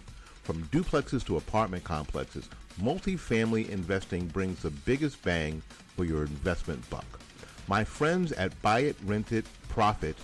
From 0.42 0.64
duplexes 0.72 1.24
to 1.26 1.36
apartment 1.36 1.84
complexes, 1.84 2.48
multifamily 2.82 3.68
investing 3.68 4.26
brings 4.26 4.62
the 4.62 4.70
biggest 4.70 5.22
bang 5.22 5.62
for 5.94 6.04
your 6.04 6.22
investment 6.22 6.90
buck. 6.90 7.20
My 7.68 7.84
friends 7.84 8.32
at 8.32 8.60
Buy 8.62 8.80
It, 8.80 8.96
Rent 9.04 9.30
It, 9.30 9.46
Profit 9.68 10.16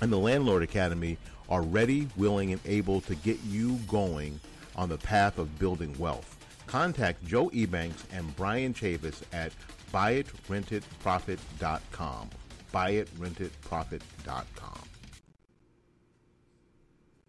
and 0.00 0.12
the 0.12 0.18
Landlord 0.18 0.62
Academy 0.62 1.18
are 1.48 1.62
ready, 1.62 2.06
willing, 2.16 2.52
and 2.52 2.60
able 2.66 3.00
to 3.02 3.14
get 3.16 3.38
you 3.44 3.76
going 3.88 4.38
on 4.76 4.88
the 4.88 4.98
path 4.98 5.38
of 5.38 5.58
building 5.58 5.92
wealth. 5.98 6.36
Contact 6.66 7.26
Joe 7.26 7.48
Ebanks 7.50 8.04
and 8.12 8.36
Brian 8.36 8.72
Chavis 8.74 9.22
at 9.32 9.52
buyitrentitprofit.com. 9.92 12.30
Buyitrentitprofit.com. 12.72 14.82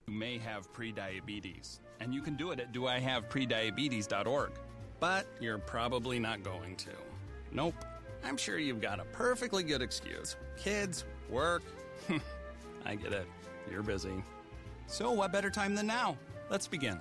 You 0.07 0.13
may 0.13 0.38
have 0.39 0.73
prediabetes, 0.73 1.79
and 1.99 2.13
you 2.13 2.21
can 2.21 2.35
do 2.35 2.51
it 2.51 2.59
at 2.59 2.73
doihaveprediabetes.org. 2.73 4.51
But 4.99 5.27
you're 5.39 5.59
probably 5.59 6.19
not 6.19 6.43
going 6.43 6.75
to. 6.77 6.89
Nope. 7.51 7.75
I'm 8.23 8.35
sure 8.35 8.57
you've 8.57 8.81
got 8.81 8.99
a 8.99 9.05
perfectly 9.05 9.63
good 9.63 9.81
excuse. 9.81 10.35
Kids, 10.57 11.05
work. 11.29 11.63
I 12.86 12.95
get 12.95 13.13
it. 13.13 13.27
You're 13.71 13.83
busy. 13.83 14.24
So, 14.88 15.12
what 15.12 15.31
better 15.31 15.50
time 15.50 15.75
than 15.75 15.88
now? 15.88 16.17
Let's 16.50 16.67
begin. 16.67 17.00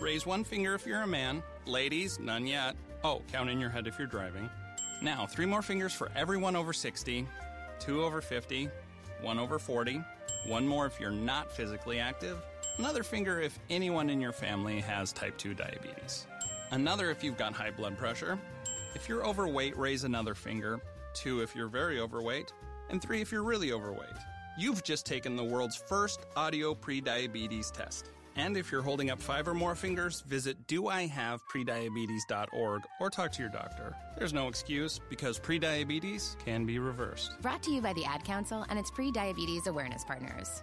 Raise 0.00 0.26
one 0.26 0.44
finger 0.44 0.74
if 0.74 0.86
you're 0.86 1.02
a 1.02 1.06
man. 1.06 1.42
Ladies, 1.66 2.18
none 2.18 2.46
yet. 2.46 2.76
Oh, 3.04 3.22
count 3.30 3.50
in 3.50 3.60
your 3.60 3.70
head 3.70 3.86
if 3.86 3.98
you're 3.98 4.06
driving. 4.06 4.48
Now, 5.02 5.26
three 5.26 5.46
more 5.46 5.62
fingers 5.62 5.92
for 5.92 6.10
everyone 6.16 6.56
over 6.56 6.72
60, 6.72 7.26
two 7.78 8.02
over 8.02 8.20
50, 8.20 8.70
one 9.20 9.38
over 9.38 9.58
40, 9.58 10.02
one 10.46 10.66
more 10.66 10.86
if 10.86 10.98
you're 10.98 11.10
not 11.10 11.52
physically 11.52 11.98
active, 11.98 12.38
another 12.78 13.02
finger 13.02 13.40
if 13.40 13.58
anyone 13.68 14.08
in 14.08 14.20
your 14.20 14.32
family 14.32 14.80
has 14.80 15.12
type 15.12 15.36
2 15.36 15.54
diabetes. 15.54 16.26
Another 16.70 17.10
if 17.10 17.22
you've 17.22 17.38
got 17.38 17.52
high 17.52 17.70
blood 17.70 17.96
pressure. 17.96 18.38
If 18.94 19.08
you're 19.08 19.24
overweight, 19.24 19.76
raise 19.76 20.04
another 20.04 20.34
finger. 20.34 20.80
Two 21.14 21.40
if 21.40 21.54
you're 21.54 21.68
very 21.68 22.00
overweight. 22.00 22.52
And 22.90 23.00
three 23.00 23.20
if 23.20 23.30
you're 23.30 23.44
really 23.44 23.72
overweight. 23.72 24.16
You've 24.58 24.82
just 24.82 25.04
taken 25.04 25.36
the 25.36 25.44
world's 25.44 25.76
first 25.76 26.20
audio 26.34 26.74
prediabetes 26.74 27.70
test. 27.70 28.08
And 28.36 28.56
if 28.56 28.72
you're 28.72 28.80
holding 28.82 29.10
up 29.10 29.20
five 29.20 29.46
or 29.48 29.54
more 29.54 29.74
fingers, 29.74 30.22
visit 30.22 30.66
doihaveprediabetes.org 30.66 32.82
or 33.00 33.10
talk 33.10 33.32
to 33.32 33.42
your 33.42 33.50
doctor. 33.50 33.94
There's 34.16 34.32
no 34.32 34.48
excuse 34.48 34.98
because 35.10 35.38
prediabetes 35.38 36.38
can 36.44 36.64
be 36.64 36.78
reversed. 36.78 37.38
Brought 37.42 37.62
to 37.64 37.70
you 37.70 37.82
by 37.82 37.92
the 37.92 38.06
Ad 38.06 38.24
Council 38.24 38.64
and 38.68 38.78
its 38.78 38.90
pre 38.90 39.10
diabetes 39.10 39.66
awareness 39.66 40.04
partners. 40.04 40.62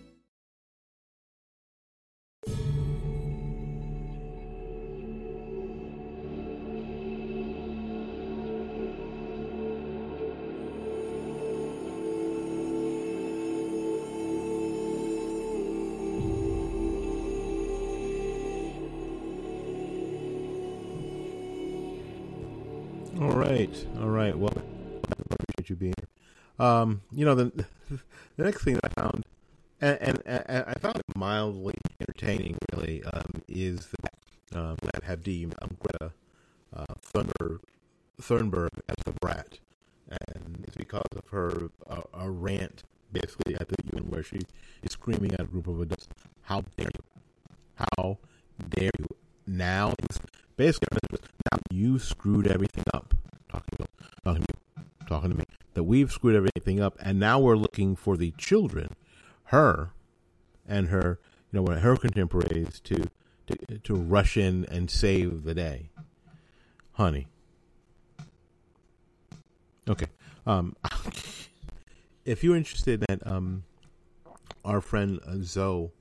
Um, 26.61 27.01
you 27.11 27.25
know, 27.25 27.33
the 27.33 27.45
the 28.37 28.43
next 28.43 28.63
thing 28.63 28.79
I 28.83 28.89
found, 28.89 29.25
and, 29.81 29.97
and, 29.99 30.21
and 30.27 30.65
I 30.67 30.73
found 30.79 30.97
it 30.97 31.15
mildly 31.15 31.73
entertaining, 31.99 32.55
really, 32.71 33.03
um, 33.03 33.41
is 33.47 33.87
that 34.03 34.13
um, 34.55 34.77
have 35.03 35.23
the 35.23 35.47
um, 35.59 35.75
Greta 35.79 36.13
uh, 36.75 36.93
Thunberg, 37.13 37.61
Thunberg 38.21 38.69
as 38.87 38.95
a 39.07 39.11
brat, 39.13 39.57
and 40.07 40.63
it's 40.67 40.77
because 40.77 41.07
of 41.15 41.27
her 41.31 41.71
uh, 41.89 42.01
a 42.13 42.29
rant, 42.29 42.83
basically 43.11 43.55
at 43.55 43.67
the 43.67 43.77
UN, 43.93 44.03
where 44.11 44.21
she 44.21 44.41
is 44.83 44.91
screaming 44.91 45.33
at 45.33 45.39
a 45.41 45.45
group 45.45 45.65
of 45.65 45.81
adults, 45.81 46.07
"How 46.43 46.61
dare 46.77 46.91
you? 46.93 47.85
How 47.97 48.19
dare 48.69 48.91
you?" 48.99 49.07
Now, 49.47 49.95
basically, 50.57 50.99
now 51.51 51.57
you 51.71 51.97
screwed 51.97 52.45
everything 52.45 52.83
up. 52.93 53.15
Talking 53.49 53.77
to, 53.79 53.87
talking 54.23 54.43
to 54.43 54.53
you, 54.77 54.83
talking 55.07 55.29
to 55.31 55.37
me. 55.37 55.43
That 55.73 55.83
we've 56.01 56.11
screwed 56.11 56.35
everything 56.35 56.79
up, 56.79 56.97
and 56.99 57.19
now 57.19 57.39
we're 57.39 57.55
looking 57.55 57.95
for 57.95 58.17
the 58.17 58.31
children, 58.31 58.95
her, 59.45 59.91
and 60.67 60.87
her, 60.87 61.19
you 61.51 61.61
know, 61.61 61.71
her 61.73 61.95
contemporaries 61.95 62.79
to 62.79 63.07
to, 63.47 63.77
to 63.79 63.93
rush 63.93 64.35
in 64.35 64.65
and 64.65 64.89
save 64.89 65.43
the 65.43 65.53
day, 65.53 65.89
honey. 66.93 67.27
Okay. 69.87 70.07
Um, 70.47 70.75
if 72.25 72.43
you're 72.43 72.55
interested 72.55 73.03
in 73.03 73.19
that, 73.19 73.27
um, 73.31 73.63
our 74.65 74.81
friend 74.81 75.19
Zo 75.43 75.91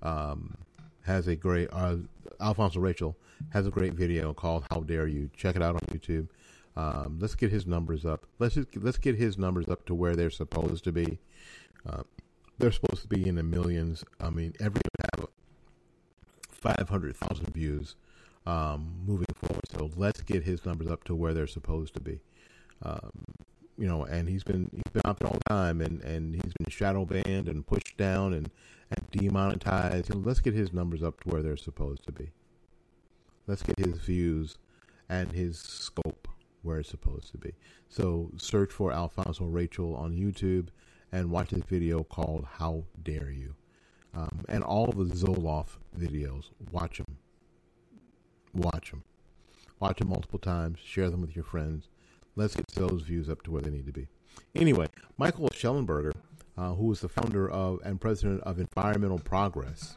um, 0.00 0.56
has 1.02 1.28
a 1.28 1.36
great 1.36 1.68
uh, 1.72 1.96
Alfonso 2.40 2.80
Rachel 2.80 3.16
has 3.50 3.66
a 3.66 3.70
great 3.70 3.92
video 3.92 4.32
called 4.32 4.64
"How 4.70 4.80
Dare 4.80 5.08
You." 5.08 5.28
Check 5.36 5.56
it 5.56 5.62
out 5.62 5.74
on 5.74 5.82
YouTube. 5.90 6.28
Um, 6.76 7.18
let's 7.20 7.34
get 7.34 7.50
his 7.50 7.66
numbers 7.66 8.04
up. 8.04 8.26
Let's 8.38 8.54
just, 8.54 8.76
let's 8.76 8.98
get 8.98 9.16
his 9.16 9.36
numbers 9.36 9.68
up 9.68 9.84
to 9.86 9.94
where 9.94 10.16
they're 10.16 10.30
supposed 10.30 10.84
to 10.84 10.92
be. 10.92 11.18
Uh, 11.86 12.02
they're 12.58 12.72
supposed 12.72 13.02
to 13.02 13.08
be 13.08 13.28
in 13.28 13.34
the 13.34 13.42
millions. 13.42 14.04
I 14.20 14.30
mean, 14.30 14.54
every 14.60 14.80
have 15.16 15.26
five 16.50 16.88
hundred 16.88 17.16
thousand 17.16 17.52
views 17.52 17.96
um, 18.46 18.94
moving 19.06 19.26
forward. 19.34 19.64
So 19.70 19.90
let's 19.96 20.22
get 20.22 20.44
his 20.44 20.64
numbers 20.64 20.88
up 20.88 21.04
to 21.04 21.14
where 21.14 21.34
they're 21.34 21.46
supposed 21.46 21.94
to 21.94 22.00
be. 22.00 22.20
Um, 22.82 23.10
you 23.78 23.86
know, 23.86 24.04
and 24.04 24.28
he's 24.28 24.44
been 24.44 24.70
he's 24.72 24.92
been 24.92 25.02
out 25.04 25.18
there 25.18 25.28
all 25.28 25.38
the 25.44 25.50
time, 25.50 25.80
and, 25.80 26.00
and 26.02 26.34
he's 26.34 26.52
been 26.58 26.70
shadow 26.70 27.04
banned 27.04 27.48
and 27.48 27.66
pushed 27.66 27.96
down 27.96 28.32
and 28.32 28.50
and 28.90 29.10
demonetized. 29.10 30.08
You 30.08 30.16
know, 30.16 30.22
let's 30.26 30.40
get 30.40 30.54
his 30.54 30.72
numbers 30.72 31.02
up 31.02 31.20
to 31.22 31.30
where 31.30 31.42
they're 31.42 31.56
supposed 31.56 32.04
to 32.04 32.12
be. 32.12 32.30
Let's 33.46 33.62
get 33.62 33.78
his 33.78 33.98
views 33.98 34.58
and 35.08 35.32
his 35.32 35.58
scope 35.58 36.28
where 36.62 36.78
it's 36.78 36.88
supposed 36.88 37.30
to 37.32 37.38
be. 37.38 37.52
So 37.88 38.30
search 38.36 38.72
for 38.72 38.92
Alfonso 38.92 39.44
Rachel 39.44 39.94
on 39.94 40.12
YouTube 40.12 40.68
and 41.10 41.30
watch 41.30 41.50
this 41.50 41.64
video 41.64 42.02
called 42.02 42.46
"How 42.58 42.84
Dare 43.02 43.30
You," 43.30 43.54
um, 44.14 44.44
and 44.48 44.64
all 44.64 44.86
the 44.86 45.04
Zoloff 45.04 45.78
videos. 45.98 46.50
Watch 46.70 46.98
them. 46.98 47.16
Watch 48.54 48.90
them. 48.90 49.02
Watch 49.80 49.98
them 49.98 50.08
multiple 50.08 50.38
times. 50.38 50.78
Share 50.84 51.10
them 51.10 51.20
with 51.20 51.34
your 51.34 51.44
friends. 51.44 51.88
Let's 52.34 52.54
get 52.54 52.66
those 52.68 53.02
views 53.02 53.28
up 53.28 53.42
to 53.42 53.50
where 53.50 53.60
they 53.62 53.70
need 53.70 53.86
to 53.86 53.92
be. 53.92 54.08
Anyway, 54.54 54.86
Michael 55.18 55.48
Shellenberger, 55.50 56.12
uh, 56.56 56.72
who 56.72 56.90
is 56.92 57.00
the 57.00 57.08
founder 57.08 57.50
of 57.50 57.80
and 57.84 58.00
president 58.00 58.40
of 58.42 58.58
Environmental 58.58 59.18
Progress. 59.18 59.96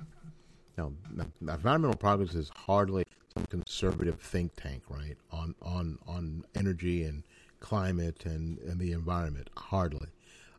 Now, 0.77 0.91
Environmental 1.39 1.95
Progress 1.95 2.35
is 2.35 2.51
hardly 2.53 3.04
some 3.35 3.45
conservative 3.47 4.19
think 4.19 4.55
tank, 4.55 4.83
right? 4.89 5.17
On 5.31 5.55
on 5.61 5.99
on 6.07 6.45
energy 6.55 7.03
and 7.03 7.23
climate 7.59 8.25
and, 8.25 8.59
and 8.59 8.79
the 8.79 8.91
environment. 8.91 9.49
Hardly. 9.57 10.07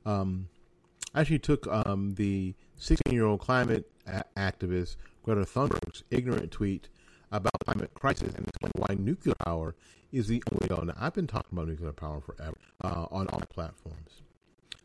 Um, 0.05 0.49
actually 1.15 1.39
took 1.39 1.67
um, 1.69 2.15
the 2.15 2.55
16 2.77 3.12
year 3.12 3.25
old 3.25 3.41
climate 3.41 3.91
a- 4.07 4.25
activist 4.37 4.97
Greta 5.23 5.43
Thunberg's 5.43 6.05
ignorant 6.11 6.51
tweet 6.51 6.89
about 7.33 7.53
climate 7.65 7.93
crisis 7.95 8.35
and 8.35 8.47
explain 8.49 8.73
why 8.77 8.95
nuclear 8.99 9.35
power 9.45 9.75
is 10.12 10.29
the 10.29 10.43
only 10.53 10.69
go. 10.69 10.83
Now, 10.83 10.95
I've 10.99 11.15
been 11.15 11.27
talking 11.27 11.51
about 11.53 11.69
nuclear 11.69 11.93
power 11.93 12.21
forever 12.21 12.57
uh, 12.83 13.07
on 13.11 13.27
all 13.29 13.43
platforms. 13.51 14.23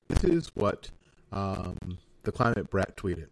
This 0.08 0.24
is 0.24 0.52
what 0.56 0.90
um, 1.32 1.78
the 2.24 2.32
climate 2.32 2.70
brat 2.70 2.98
tweeted. 2.98 3.28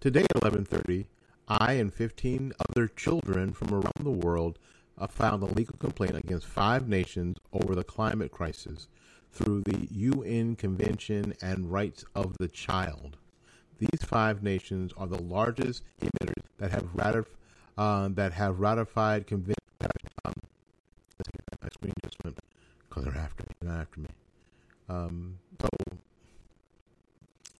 Today 0.00 0.22
at 0.22 0.42
11:30, 0.42 1.06
I 1.48 1.74
and 1.74 1.92
15 1.92 2.52
other 2.68 2.88
children 2.88 3.52
from 3.52 3.72
around 3.74 4.02
the 4.02 4.10
world 4.10 4.58
filed 5.10 5.42
a 5.42 5.46
legal 5.46 5.76
complaint 5.78 6.16
against 6.16 6.46
five 6.46 6.88
nations 6.88 7.38
over 7.52 7.74
the 7.74 7.84
climate 7.84 8.30
crisis 8.30 8.88
through 9.32 9.62
the 9.62 9.88
UN 9.90 10.54
Convention 10.56 11.34
and 11.42 11.72
Rights 11.72 12.04
of 12.14 12.36
the 12.38 12.48
Child. 12.48 13.16
These 13.78 14.04
five 14.04 14.42
nations 14.42 14.92
are 14.96 15.06
the 15.06 15.20
largest 15.20 15.82
emitters 16.00 16.44
that 16.58 16.70
have 16.70 16.94
ratif- 16.94 17.34
uh, 17.76 18.08
that 18.12 18.32
have 18.32 18.60
ratified 18.60 19.26
convention. 19.26 19.56
Um, 20.24 20.34
my 21.62 21.68
screen 21.72 21.92
just 22.04 22.16
went 22.22 22.38
because 22.88 23.04
they're 23.04 23.16
after 23.16 23.42
me. 23.42 23.54
They're 23.60 23.80
after 23.80 24.00
me. 24.00 24.08
Um, 24.88 25.38
so 25.60 25.68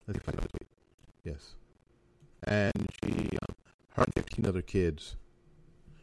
let's 0.06 0.18
see 0.18 0.22
if 0.22 0.28
I 0.28 0.32
can. 0.32 0.48
Yes, 1.24 1.54
and 2.44 2.88
she, 3.02 3.28
um, 3.96 3.96
her 3.96 4.04
and 4.04 4.14
fifteen 4.14 4.46
other 4.46 4.62
kids, 4.62 5.16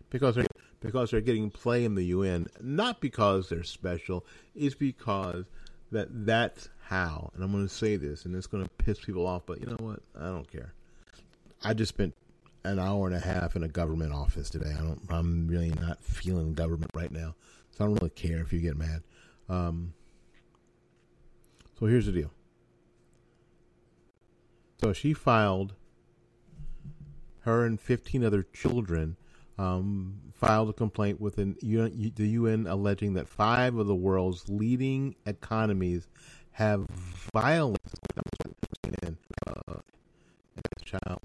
because 0.10 0.36
they're 0.36 0.46
because 0.82 1.12
they're 1.12 1.22
getting 1.22 1.50
play 1.50 1.84
in 1.86 1.96
the 1.96 2.06
UN, 2.06 2.48
not 2.62 3.02
because 3.02 3.50
they're 3.50 3.64
special. 3.64 4.26
It's 4.56 4.76
because 4.76 5.46
that 5.92 6.08
that's 6.26 6.70
how. 6.88 7.32
And 7.34 7.44
I'm 7.44 7.52
going 7.52 7.68
to 7.68 7.74
say 7.74 7.96
this, 7.96 8.26
and 8.26 8.36
it's 8.36 8.48
going 8.48 8.64
to 8.64 8.70
piss 8.84 9.00
people 9.00 9.28
off, 9.28 9.44
but 9.46 9.60
you 9.60 9.68
know 9.68 9.78
what? 9.80 10.00
I 10.20 10.26
don't 10.26 10.50
care. 10.50 10.74
I 11.64 11.74
just 11.74 11.90
spent 11.90 12.16
an 12.64 12.80
hour 12.80 13.08
and 13.08 13.16
a 13.16 13.20
half 13.20 13.56
in 13.56 13.64
a 13.64 13.68
government 13.68 14.14
office 14.14 14.50
today. 14.50 14.74
I 14.78 14.82
don't. 14.82 15.02
I'm 15.10 15.48
really 15.48 15.72
not 15.72 16.04
feeling 16.04 16.54
government 16.54 16.92
right 16.94 17.12
now, 17.12 17.36
so 17.72 17.84
I 17.84 17.88
don't 17.88 17.96
really 17.96 18.10
care 18.12 18.40
if 18.40 18.54
you 18.54 18.60
get 18.60 18.78
mad. 18.78 19.04
Um, 19.48 19.94
so 21.80 21.86
here's 21.86 22.06
the 22.06 22.12
deal. 22.12 22.32
So 24.82 24.94
she 24.94 25.14
filed. 25.14 25.74
Her 27.50 27.66
and 27.66 27.82
15 27.82 28.24
other 28.24 28.44
children 28.54 29.18
um, 29.58 30.22
filed 30.36 30.70
a 30.70 30.74
complaint 30.74 31.20
with 31.20 31.40
an, 31.40 31.56
the 31.60 32.28
UN 32.28 32.68
alleging 32.68 33.16
that 33.16 33.28
five 33.28 33.76
of 33.76 33.88
the 33.88 33.96
world's 33.96 34.48
leading 34.48 35.16
economies 35.26 36.08
have 36.52 36.86
violated 37.34 37.80
and 39.02 39.18
uh, 39.48 39.80
child 40.86 41.20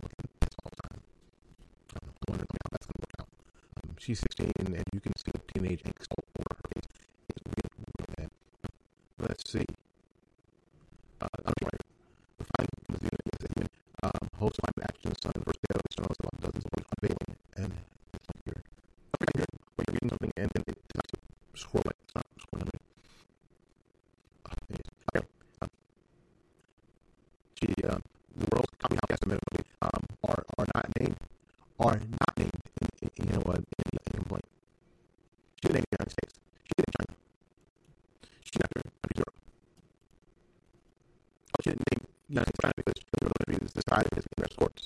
to 1.89 2.01
work 2.31 2.41
she's 3.99 4.21
16, 4.21 4.51
and 4.65 4.83
you 4.95 5.01
can 5.01 5.13
see 5.19 5.31
teenage 5.53 5.83
angst 5.83 6.09
she, 27.65 27.73
uh, 27.85 27.99
the 28.37 28.47
world's 28.53 28.71
coming 28.79 28.99
out 28.99 29.15
um, 29.83 30.05
are 30.25 30.45
are 30.59 30.67
not 30.75 30.87
named 31.01 31.17
are 31.81 31.97
not 31.97 32.33
named 32.37 32.61
in, 32.81 32.89
in, 33.03 33.27
you 33.27 33.33
know 33.33 33.43
uh, 33.47 33.57
in 33.57 33.89
the 34.05 34.11
complaint. 34.11 34.45
She 35.63 35.69
didn't 35.69 35.75
name 35.75 35.85
the 35.91 35.97
United 35.97 36.13
States. 36.13 36.35
She 36.65 36.73
didn't 36.77 36.95
China. 36.99 37.15
She 38.45 38.59
not 38.61 38.71
named 38.77 38.93
Europe. 39.17 39.37
Oh, 41.53 41.61
she 41.63 41.71
didn't 41.71 41.85
name 41.93 42.03
the 42.05 42.33
United 42.35 42.53
States 42.53 42.63
China 42.63 42.75
because 42.77 43.01
the 43.13 43.33
country 43.33 43.57
is 43.65 43.73
decided 43.73 44.13
as 44.19 44.25
the 44.25 44.35
U.S. 44.39 44.53
courts. 44.57 44.83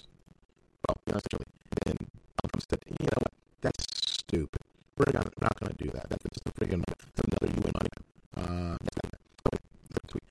Well, 0.87 0.97
you 1.07 1.12
know, 1.12 1.19
essentially. 1.19 1.49
And 1.87 1.99
Donald 1.99 2.51
Trump 2.53 2.64
said, 2.69 2.81
you 2.87 3.07
know 3.07 3.19
what? 3.19 3.35
That's 3.61 3.83
stupid. 3.91 4.62
We're 4.97 5.12
not, 5.14 5.27
we're 5.35 5.47
not 5.47 5.59
going 5.61 5.73
to 5.75 5.85
do 5.85 5.91
that. 5.95 6.11
That's 6.11 6.25
just 6.35 6.47
a 6.47 6.53
friggin' 6.53 6.83
that's 6.87 7.23
another 7.27 7.51
UN 7.55 7.73
money. 7.75 7.95
Uh, 8.37 8.77
that's 8.83 8.99
not 9.03 9.14
okay. 9.47 9.62
That's 9.95 10.11
sweet. 10.11 10.23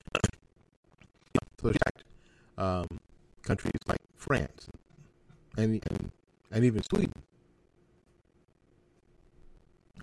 so 1.59 1.71
she 1.71 1.75
attacked 1.75 2.03
um, 2.57 2.87
countries 3.43 3.79
like 3.87 4.01
France 4.17 4.67
and, 5.57 5.81
and 5.89 6.11
and 6.51 6.63
even 6.63 6.81
Sweden. 6.83 7.11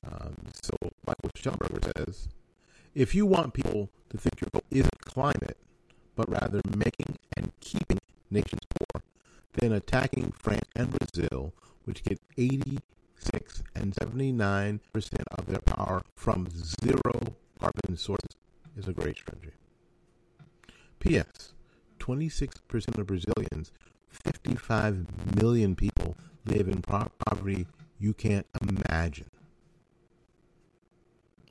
Um, 0.06 0.34
so 0.60 0.74
Michael 1.06 1.30
Shellenberger 1.34 1.92
says, 1.96 2.28
if 2.94 3.14
you 3.14 3.24
want 3.26 3.54
people 3.54 3.90
to 4.10 4.18
think 4.18 4.40
your 4.40 4.50
goal 4.52 4.62
isn't 4.70 5.00
climate, 5.00 5.56
but 6.14 6.30
rather 6.30 6.60
making 6.76 7.16
and 7.36 7.50
keeping 7.60 7.98
nations 8.30 8.60
poor, 8.78 9.02
then 9.54 9.72
attacking 9.72 10.32
France 10.32 10.68
and 10.76 10.90
Brazil, 10.98 11.54
which 11.84 12.04
get 12.04 12.20
86 12.36 13.62
and 13.74 13.94
79% 13.94 14.80
of 15.38 15.46
their 15.46 15.60
power 15.60 16.02
from 16.14 16.48
zero 16.50 17.36
carbon 17.58 17.96
sources, 17.96 18.36
is 18.76 18.86
a 18.86 18.92
great 18.92 19.16
strategy. 19.16 19.52
P.S. 20.98 21.54
26% 21.98 22.98
of 22.98 23.06
Brazilians, 23.06 23.72
55 24.24 25.36
million 25.36 25.76
people, 25.76 26.16
live 26.46 26.68
in 26.68 26.82
poverty 26.82 27.66
you 27.98 28.12
can't 28.12 28.46
imagine. 28.60 29.30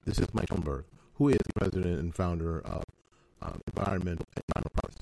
This 0.06 0.20
is 0.20 0.34
Mike 0.34 0.48
Shellenberger, 0.48 0.84
who 1.16 1.30
is 1.30 1.38
the 1.46 1.54
president 1.60 2.00
and 2.00 2.14
founder 2.14 2.60
of 2.60 2.84
um, 3.42 3.62
Environmental 3.76 4.26
Enterprise. 4.56 4.98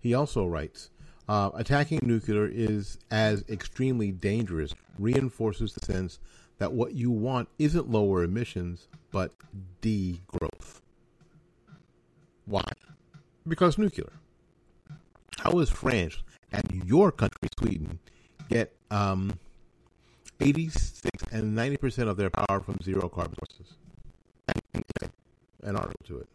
He 0.00 0.14
also 0.14 0.46
writes, 0.46 0.90
uh, 1.28 1.50
attacking 1.54 2.00
nuclear 2.02 2.46
is 2.46 2.98
as 3.10 3.44
extremely 3.48 4.10
dangerous, 4.10 4.74
reinforces 4.98 5.74
the 5.74 5.84
sense 5.84 6.18
that 6.58 6.72
what 6.72 6.94
you 6.94 7.10
want 7.10 7.48
isn't 7.58 7.90
lower 7.90 8.24
emissions, 8.24 8.88
but 9.12 9.32
degrowth. 9.80 10.80
Why? 12.46 12.64
Because 13.46 13.78
nuclear. 13.78 14.12
How 15.40 15.58
is 15.60 15.70
France 15.70 16.18
and 16.52 16.82
your 16.84 17.10
country, 17.10 17.48
Sweden, 17.58 17.98
get 18.50 18.76
um, 18.90 19.38
86 20.38 21.00
and 21.32 21.56
90% 21.56 22.08
of 22.08 22.18
their 22.18 22.28
power 22.28 22.60
from 22.60 22.76
zero 22.82 23.08
carbon 23.08 23.36
sources? 23.48 23.74
An 25.62 25.76
article 25.76 26.00
to 26.08 26.18
it. 26.18 26.28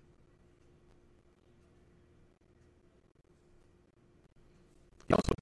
He 5.07 5.13
also 5.13 5.33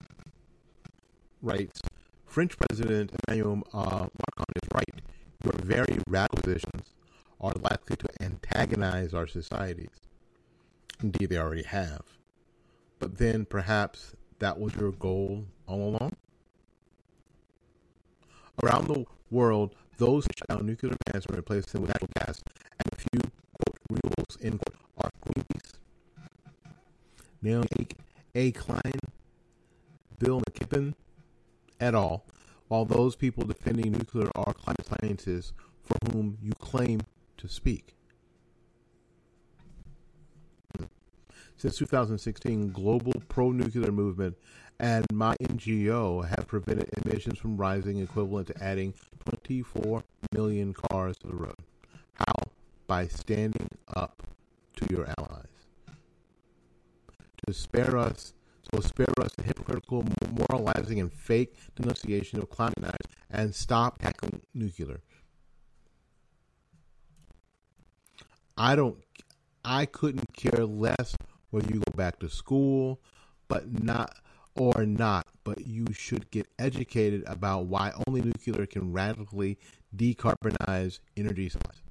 writes 1.42 1.80
French 2.26 2.58
President 2.58 3.12
Emmanuel 3.28 3.64
uh, 3.74 4.08
Macron 4.08 4.46
is 4.62 4.70
right. 4.74 5.02
Your 5.46 5.54
very 5.64 6.00
radical 6.10 6.42
positions 6.42 6.94
are 7.40 7.54
likely 7.62 7.96
to 7.96 8.08
antagonize 8.20 9.14
our 9.14 9.28
societies. 9.28 10.02
Indeed, 11.02 11.30
they 11.30 11.38
already 11.38 11.64
have. 11.64 12.02
But 13.04 13.18
then 13.18 13.44
perhaps 13.44 14.16
that 14.40 14.58
was 14.58 14.76
your 14.76 14.94
goal 14.94 15.46
all 15.68 15.90
along? 15.90 16.16
Around 18.64 18.88
the 18.88 19.06
world, 19.30 19.76
those 19.98 20.24
who 20.24 20.30
shut 20.38 20.48
down 20.48 20.66
nuclear 20.66 20.96
plants 21.06 21.26
and 21.26 21.38
replace 21.38 21.66
them 21.66 21.82
with 21.82 21.90
natural 21.90 22.10
gas 22.16 22.42
and 22.80 22.94
a 22.94 22.96
few, 22.96 23.20
quote, 23.60 23.78
renewables, 23.92 24.46
end 24.46 24.62
quote, 24.62 24.80
are 25.04 25.10
Greenpeace. 25.28 25.74
Naomi 27.42 27.88
A. 28.36 28.52
Klein, 28.54 29.00
Bill 30.18 30.40
McKibben, 30.40 30.94
et 31.82 31.94
al., 31.94 32.24
while 32.70 32.86
those 32.86 33.18
people 33.18 33.44
defending 33.44 33.92
nuclear 33.92 34.32
are 34.34 34.54
climate 34.54 34.88
scientists 34.88 35.52
for 35.82 35.98
whom 36.10 36.38
you 36.42 36.54
claim 36.54 37.02
to 37.36 37.50
speak. 37.50 37.98
Since 41.64 41.78
2016, 41.78 42.72
global 42.74 43.14
pro-nuclear 43.30 43.90
movement 43.90 44.36
and 44.82 45.06
my 45.14 45.34
NGO 45.42 46.28
have 46.28 46.46
prevented 46.46 46.90
emissions 47.06 47.40
from 47.40 47.56
rising 47.56 48.00
equivalent 48.00 48.48
to 48.48 48.62
adding 48.62 48.94
24 49.24 50.04
million 50.34 50.74
cars 50.74 51.16
to 51.20 51.28
the 51.28 51.36
road. 51.36 51.56
How? 52.16 52.34
By 52.86 53.08
standing 53.08 53.70
up 53.96 54.24
to 54.76 54.88
your 54.92 55.08
allies. 55.18 55.46
To 57.48 57.54
spare 57.54 57.98
us, 57.98 58.34
so 58.74 58.82
spare 58.82 59.14
us 59.22 59.32
the 59.38 59.44
hypocritical 59.44 60.04
moralizing 60.50 61.00
and 61.00 61.14
fake 61.14 61.56
denunciation 61.78 62.40
of 62.40 62.50
climate 62.50 62.76
deniers 62.76 63.08
and 63.30 63.56
stop 63.56 64.00
tackling 64.00 64.42
nuclear. 64.54 65.00
I 68.58 68.76
don't 68.76 68.98
I 69.66 69.86
couldn't 69.86 70.34
care 70.34 70.66
less 70.66 71.16
whether 71.54 71.72
you 71.72 71.80
go 71.80 71.96
back 71.96 72.18
to 72.18 72.28
school, 72.28 73.00
but 73.48 73.84
not 73.84 74.18
or 74.56 74.86
not, 74.86 75.28
but 75.44 75.68
you 75.68 75.86
should 75.94 76.30
get 76.32 76.48
educated 76.58 77.24
about 77.28 77.68
why 77.68 77.92
only 78.08 78.22
nuclear 78.22 78.66
can 78.66 78.92
radically 78.92 79.60
decarbonize 79.96 81.00
energy 81.16 81.50
supplies. 81.50 81.82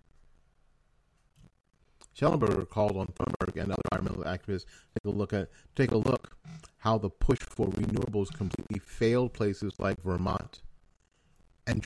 Shellenberger 2.18 2.68
called 2.68 2.96
on 2.96 3.06
Thunberg 3.06 3.62
and 3.62 3.72
other 3.72 3.80
environmental 3.92 4.24
activists 4.24 4.64
to 4.64 5.00
take 5.00 5.06
a 5.06 5.10
look 5.10 5.32
at 5.32 5.48
take 5.76 5.92
a 5.92 5.96
look 5.96 6.36
how 6.78 6.98
the 6.98 7.08
push 7.08 7.38
for 7.38 7.68
renewables 7.68 8.34
completely 8.34 8.80
failed 8.80 9.32
places 9.32 9.72
like 9.78 10.02
Vermont 10.02 10.60
and 11.66 11.82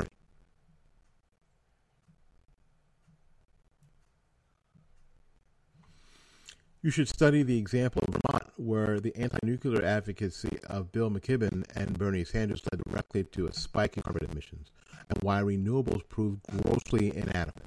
You 6.86 6.92
should 6.92 7.08
study 7.08 7.42
the 7.42 7.58
example 7.58 8.04
of 8.06 8.14
Vermont, 8.14 8.52
where 8.58 9.00
the 9.00 9.12
anti 9.16 9.38
nuclear 9.42 9.84
advocacy 9.84 10.60
of 10.70 10.92
Bill 10.92 11.10
McKibben 11.10 11.64
and 11.74 11.98
Bernie 11.98 12.22
Sanders 12.22 12.62
led 12.70 12.80
directly 12.84 13.24
to 13.24 13.48
a 13.48 13.52
spike 13.52 13.96
in 13.96 14.04
carbon 14.04 14.30
emissions, 14.30 14.70
and 15.10 15.20
why 15.20 15.40
renewables 15.42 16.08
proved 16.08 16.42
grossly 16.62 17.08
inadequate. 17.08 17.66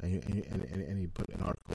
And, 0.00 0.24
and, 0.24 0.64
and, 0.72 0.82
and 0.82 0.98
he 0.98 1.06
put 1.06 1.28
an 1.28 1.42
article 1.42 1.74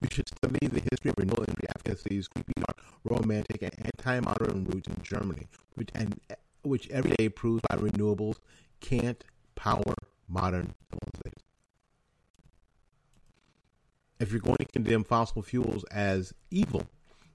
You 0.00 0.08
should 0.12 0.28
study 0.28 0.68
the 0.68 0.82
history 0.92 1.10
of 1.10 1.16
renewable 1.18 1.42
energy 1.42 1.66
advocacy's 1.74 2.28
creepy, 2.28 2.52
dark, 2.64 2.78
romantic, 3.02 3.62
and 3.62 3.72
anti 3.84 4.20
modern 4.20 4.62
roots 4.66 4.86
in 4.86 5.02
Germany, 5.02 5.48
which, 5.74 5.88
and, 5.96 6.20
which 6.62 6.88
every 6.90 7.16
day 7.18 7.28
proves 7.28 7.64
why 7.68 7.78
renewables 7.78 8.36
can't 8.80 9.24
power 9.56 9.94
modern 10.28 10.72
civilization 10.88 11.41
if 14.22 14.30
you're 14.30 14.40
going 14.40 14.56
to 14.56 14.64
condemn 14.66 15.02
fossil 15.02 15.42
fuels 15.42 15.84
as 15.90 16.32
evil, 16.52 16.86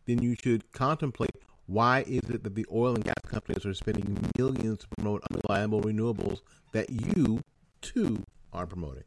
then 0.06 0.24
you 0.24 0.36
should 0.42 0.72
contemplate 0.72 1.36
why 1.66 2.00
is 2.08 2.22
it 2.30 2.44
that 2.44 2.56
the 2.56 2.66
oil 2.72 2.96
and 2.96 3.04
gas 3.04 3.16
companies 3.28 3.66
are 3.66 3.74
spending 3.74 4.18
millions 4.38 4.80
to 4.80 4.88
promote 4.96 5.22
unreliable 5.30 5.82
renewables 5.82 6.40
that 6.72 6.90
you 6.90 7.42
too 7.82 8.24
are 8.54 8.66
promoting. 8.66 9.04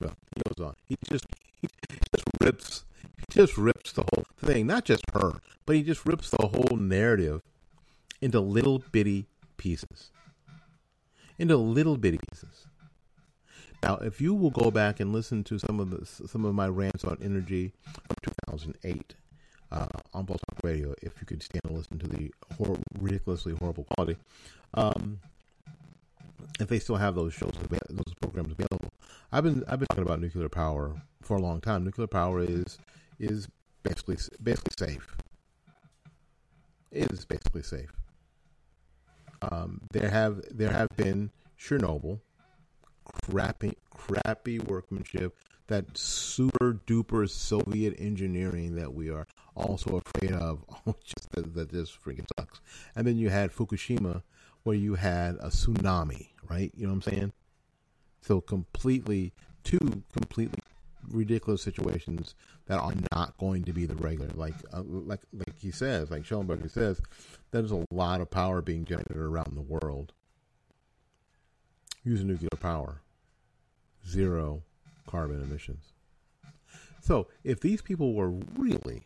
Well, 0.00 0.14
he 0.34 0.42
goes 0.48 0.66
on. 0.66 0.74
He 0.88 0.96
just 1.10 1.26
he 1.60 1.68
just 2.16 2.24
rips 2.40 2.84
he 3.02 3.24
just 3.30 3.58
rips 3.58 3.92
the 3.92 4.04
whole 4.14 4.24
thing, 4.38 4.66
not 4.66 4.86
just 4.86 5.04
her, 5.12 5.40
but 5.66 5.76
he 5.76 5.82
just 5.82 6.06
rips 6.06 6.30
the 6.30 6.48
whole 6.48 6.78
narrative 6.78 7.42
into 8.22 8.40
little 8.40 8.82
bitty 8.92 9.26
pieces. 9.58 10.10
Into 11.38 11.58
little 11.58 11.98
bitty 11.98 12.18
pieces. 12.30 12.66
Now, 13.84 13.96
if 13.96 14.18
you 14.18 14.32
will 14.34 14.50
go 14.50 14.70
back 14.70 14.98
and 14.98 15.12
listen 15.12 15.44
to 15.44 15.58
some 15.58 15.78
of 15.78 15.90
the 15.90 16.06
some 16.06 16.46
of 16.46 16.54
my 16.54 16.68
rants 16.68 17.04
on 17.04 17.18
energy 17.22 17.74
from 17.84 18.16
2008, 18.22 19.14
uh, 19.72 19.86
on 20.14 20.24
Blog 20.24 20.40
Talk 20.40 20.60
Radio 20.62 20.94
if 21.02 21.12
you 21.20 21.26
could 21.26 21.42
stand 21.42 21.60
and 21.66 21.76
listen 21.76 21.98
to 21.98 22.06
the 22.06 22.32
hor- 22.56 22.78
ridiculously 22.98 23.54
horrible 23.60 23.84
quality. 23.84 24.16
Um, 24.72 25.20
if 26.58 26.68
they 26.68 26.78
still 26.78 26.96
have 26.96 27.14
those 27.14 27.34
shows, 27.34 27.52
those 27.90 28.14
programs 28.22 28.52
available, 28.52 28.90
I've 29.30 29.44
been 29.44 29.62
I've 29.68 29.80
been 29.80 29.88
talking 29.88 30.04
about 30.04 30.18
nuclear 30.18 30.48
power 30.48 31.02
for 31.20 31.36
a 31.36 31.42
long 31.42 31.60
time. 31.60 31.84
Nuclear 31.84 32.06
power 32.06 32.40
is 32.40 32.78
is 33.18 33.48
basically 33.82 34.16
basically 34.42 34.72
safe. 34.78 35.14
It 36.90 37.12
is 37.12 37.26
basically 37.26 37.64
safe. 37.64 37.92
Um, 39.42 39.82
there 39.92 40.08
have 40.08 40.40
there 40.50 40.70
have 40.70 40.88
been 40.96 41.32
Chernobyl, 41.60 42.20
crappy 43.04 43.74
crappy 43.90 44.58
workmanship, 44.58 45.36
that 45.68 45.96
super 45.96 46.80
duper 46.86 47.28
Soviet 47.28 47.94
engineering 47.98 48.74
that 48.76 48.92
we 48.92 49.10
are 49.10 49.26
also 49.54 50.02
afraid 50.04 50.32
of, 50.32 50.64
just 51.04 51.30
that, 51.32 51.54
that 51.54 51.70
just 51.70 52.02
freaking 52.02 52.26
sucks. 52.36 52.60
And 52.94 53.06
then 53.06 53.16
you 53.16 53.30
had 53.30 53.52
Fukushima, 53.52 54.22
where 54.64 54.76
you 54.76 54.94
had 54.94 55.36
a 55.36 55.48
tsunami, 55.48 56.28
right? 56.48 56.72
You 56.74 56.86
know 56.86 56.94
what 56.94 57.06
I'm 57.06 57.12
saying? 57.12 57.32
So 58.22 58.40
completely 58.40 59.32
two 59.62 60.02
completely 60.12 60.58
ridiculous 61.08 61.62
situations 61.62 62.34
that 62.66 62.78
are 62.78 62.94
not 63.12 63.36
going 63.36 63.64
to 63.64 63.72
be 63.72 63.86
the 63.86 63.94
regular. 63.94 64.30
Like 64.34 64.54
uh, 64.72 64.82
like 64.84 65.20
like 65.32 65.58
he 65.58 65.70
says, 65.70 66.10
like 66.10 66.22
Shellenberger 66.22 66.70
says, 66.70 67.00
there's 67.50 67.70
a 67.70 67.84
lot 67.90 68.20
of 68.20 68.30
power 68.30 68.62
being 68.62 68.84
generated 68.84 69.16
around 69.16 69.54
the 69.54 69.62
world 69.62 70.12
using 72.04 72.28
nuclear 72.28 72.48
power. 72.60 73.00
Zero 74.06 74.62
carbon 75.06 75.42
emissions. 75.42 75.92
So 77.00 77.28
if 77.42 77.60
these 77.60 77.82
people 77.82 78.14
were 78.14 78.30
really 78.56 79.02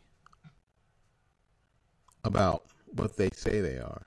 about 2.25 2.65
what 2.87 3.17
they 3.17 3.31
say 3.35 3.61
they 3.61 3.79
are, 3.79 4.07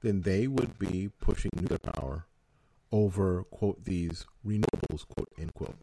then 0.00 0.22
they 0.22 0.46
would 0.46 0.78
be 0.78 1.10
pushing 1.20 1.50
nuclear 1.54 1.78
power 1.78 2.26
over 2.90 3.44
quote 3.44 3.84
these 3.84 4.26
renewables 4.46 5.06
quote 5.08 5.30
end 5.38 5.54
quote 5.54 5.76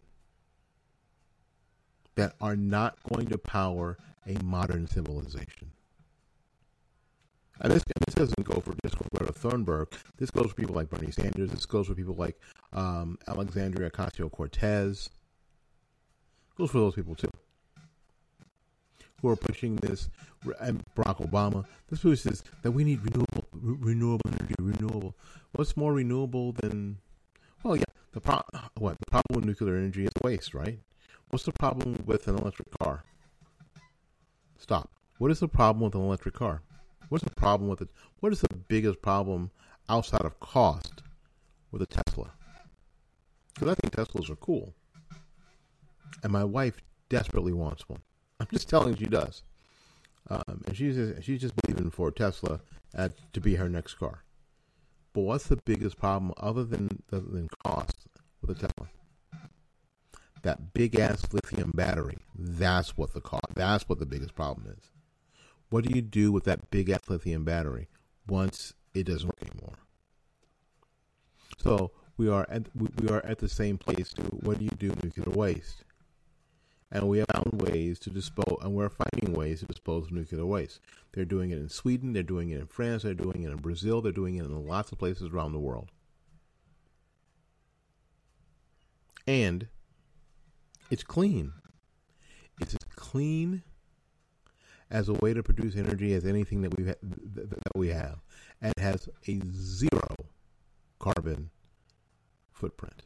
that 2.15 2.35
are 2.41 2.55
not 2.55 2.97
going 3.03 3.27
to 3.27 3.37
power 3.37 3.97
a 4.27 4.33
modern 4.43 4.87
civilization. 4.87 5.71
And 7.61 7.71
this, 7.71 7.83
doesn't 8.19 8.43
go 8.43 8.59
for 8.59 8.75
just 8.83 8.97
Greta 9.15 9.31
Thunberg. 9.31 9.93
This 10.17 10.29
goes 10.29 10.49
for 10.49 10.55
people 10.55 10.75
like 10.75 10.89
Bernie 10.89 11.09
Sanders. 11.09 11.51
This 11.51 11.65
goes 11.65 11.87
for 11.87 11.93
people 11.93 12.15
like 12.15 12.37
um, 12.73 13.17
Alexandria 13.29 13.89
Ocasio 13.89 14.29
Cortez. 14.29 15.09
Goes 16.57 16.69
for 16.69 16.79
those 16.79 16.95
people 16.95 17.15
too, 17.15 17.31
who 19.21 19.29
are 19.29 19.37
pushing 19.37 19.77
this. 19.77 20.09
And 20.59 20.83
Barack 20.97 21.25
Obama. 21.25 21.63
This 21.89 21.99
pushes 21.99 22.43
that 22.61 22.71
we 22.71 22.83
need 22.83 22.99
renewable, 23.03 23.47
re- 23.53 23.77
renewable 23.79 24.25
energy, 24.27 24.55
renewable. 24.59 25.15
What's 25.53 25.77
more 25.77 25.93
renewable 25.93 26.51
than? 26.51 26.97
Well, 27.63 27.77
yeah, 27.77 27.83
the 28.11 28.19
pro- 28.19 28.41
what 28.77 28.97
the 28.99 29.11
problem 29.11 29.35
with 29.35 29.45
nuclear 29.45 29.77
energy 29.77 30.03
is 30.03 30.11
waste, 30.21 30.53
right? 30.53 30.79
What's 31.29 31.45
the 31.45 31.53
problem 31.53 32.03
with 32.05 32.27
an 32.27 32.37
electric 32.37 32.67
car? 32.79 33.05
Stop. 34.57 34.89
What 35.19 35.31
is 35.31 35.39
the 35.39 35.47
problem 35.47 35.85
with 35.85 35.95
an 35.95 36.01
electric 36.01 36.35
car? 36.35 36.63
What's 37.09 37.23
the 37.23 37.31
problem 37.31 37.69
with 37.69 37.81
it? 37.81 37.89
What 38.19 38.31
is 38.31 38.41
the 38.41 38.55
biggest 38.55 39.01
problem 39.01 39.51
outside 39.87 40.21
of 40.21 40.39
cost 40.39 41.03
with 41.71 41.81
a 41.81 41.85
Tesla? 41.85 42.31
Because 43.53 43.69
I 43.69 43.75
think 43.75 43.93
Teslas 43.93 44.29
are 44.29 44.35
cool. 44.35 44.73
And 46.23 46.31
my 46.31 46.43
wife 46.43 46.81
desperately 47.09 47.53
wants 47.53 47.87
one. 47.89 48.01
I'm 48.39 48.47
just 48.51 48.69
telling 48.69 48.91
you 48.93 48.99
she 48.99 49.05
does. 49.05 49.43
Um, 50.29 50.63
and 50.65 50.77
she's 50.77 50.95
just, 50.95 51.23
she's 51.23 51.41
just 51.41 51.55
believing 51.55 51.91
for 51.91 52.11
Tesla 52.11 52.61
at, 52.93 53.13
to 53.33 53.41
be 53.41 53.55
her 53.55 53.67
next 53.67 53.95
car. 53.95 54.23
But 55.13 55.21
what's 55.21 55.47
the 55.47 55.57
biggest 55.57 55.97
problem 55.97 56.33
other 56.37 56.63
than 56.63 57.01
than 57.09 57.49
cost 57.65 58.07
with 58.41 58.51
a 58.51 58.53
Tesla? 58.53 58.89
that 60.43 60.73
big 60.73 60.97
ass 60.99 61.23
lithium 61.31 61.71
battery. 61.73 62.17
That's 62.35 62.97
what 62.97 63.13
the 63.13 63.21
that's 63.55 63.87
what 63.87 63.99
the 63.99 64.05
biggest 64.05 64.35
problem 64.35 64.67
is. 64.77 64.98
What 65.69 65.85
do 65.85 65.95
you 65.95 66.01
do 66.01 66.31
with 66.31 66.45
that 66.45 66.71
big 66.71 66.89
ass 66.89 67.01
lithium 67.07 67.45
battery 67.45 67.89
once 68.27 68.73
it 68.93 69.05
doesn't 69.05 69.27
work 69.27 69.41
anymore? 69.41 69.75
So 71.57 71.91
we 72.17 72.27
are 72.29 72.45
at 72.49 72.67
we 72.75 73.09
are 73.09 73.25
at 73.25 73.39
the 73.39 73.49
same 73.49 73.77
place. 73.77 74.13
What 74.31 74.59
do 74.59 74.65
you 74.65 74.71
do 74.71 74.89
with 74.89 75.03
nuclear 75.03 75.35
waste? 75.35 75.83
And 76.91 77.07
we 77.07 77.19
have 77.19 77.27
found 77.31 77.61
ways 77.61 77.99
to 77.99 78.09
dispose, 78.09 78.57
and 78.63 78.73
we're 78.73 78.89
finding 78.89 79.33
ways 79.33 79.59
to 79.59 79.67
dispose 79.67 80.05
of 80.05 80.11
nuclear 80.11 80.45
waste. 80.45 80.79
They're 81.11 81.23
doing 81.23 81.51
it 81.51 81.59
in 81.59 81.69
Sweden, 81.69 82.13
they're 82.13 82.23
doing 82.23 82.49
it 82.49 82.59
in 82.59 82.65
France, 82.65 83.03
they're 83.03 83.13
doing 83.13 83.43
it 83.43 83.51
in 83.51 83.57
Brazil, 83.57 84.01
they're 84.01 84.11
doing 84.11 84.37
it 84.37 84.45
in 84.45 84.67
lots 84.67 84.91
of 84.91 84.97
places 84.97 85.29
around 85.29 85.53
the 85.53 85.59
world. 85.59 85.91
And 89.27 89.67
it's 90.89 91.03
clean. 91.03 91.53
It's 92.59 92.73
as 92.73 92.83
clean 92.95 93.61
as 94.91 95.09
a 95.09 95.13
way 95.13 95.33
to 95.33 95.43
produce 95.43 95.75
energy 95.75 96.13
as 96.13 96.25
anything 96.25 96.61
that 96.61 96.75
we 96.77 96.85
ha- 96.87 97.01
that 97.01 97.75
we 97.75 97.89
have, 97.89 98.19
and 98.61 98.73
has 98.79 99.07
a 99.27 99.39
zero 99.51 100.15
carbon 100.99 101.49
footprint. 102.51 103.03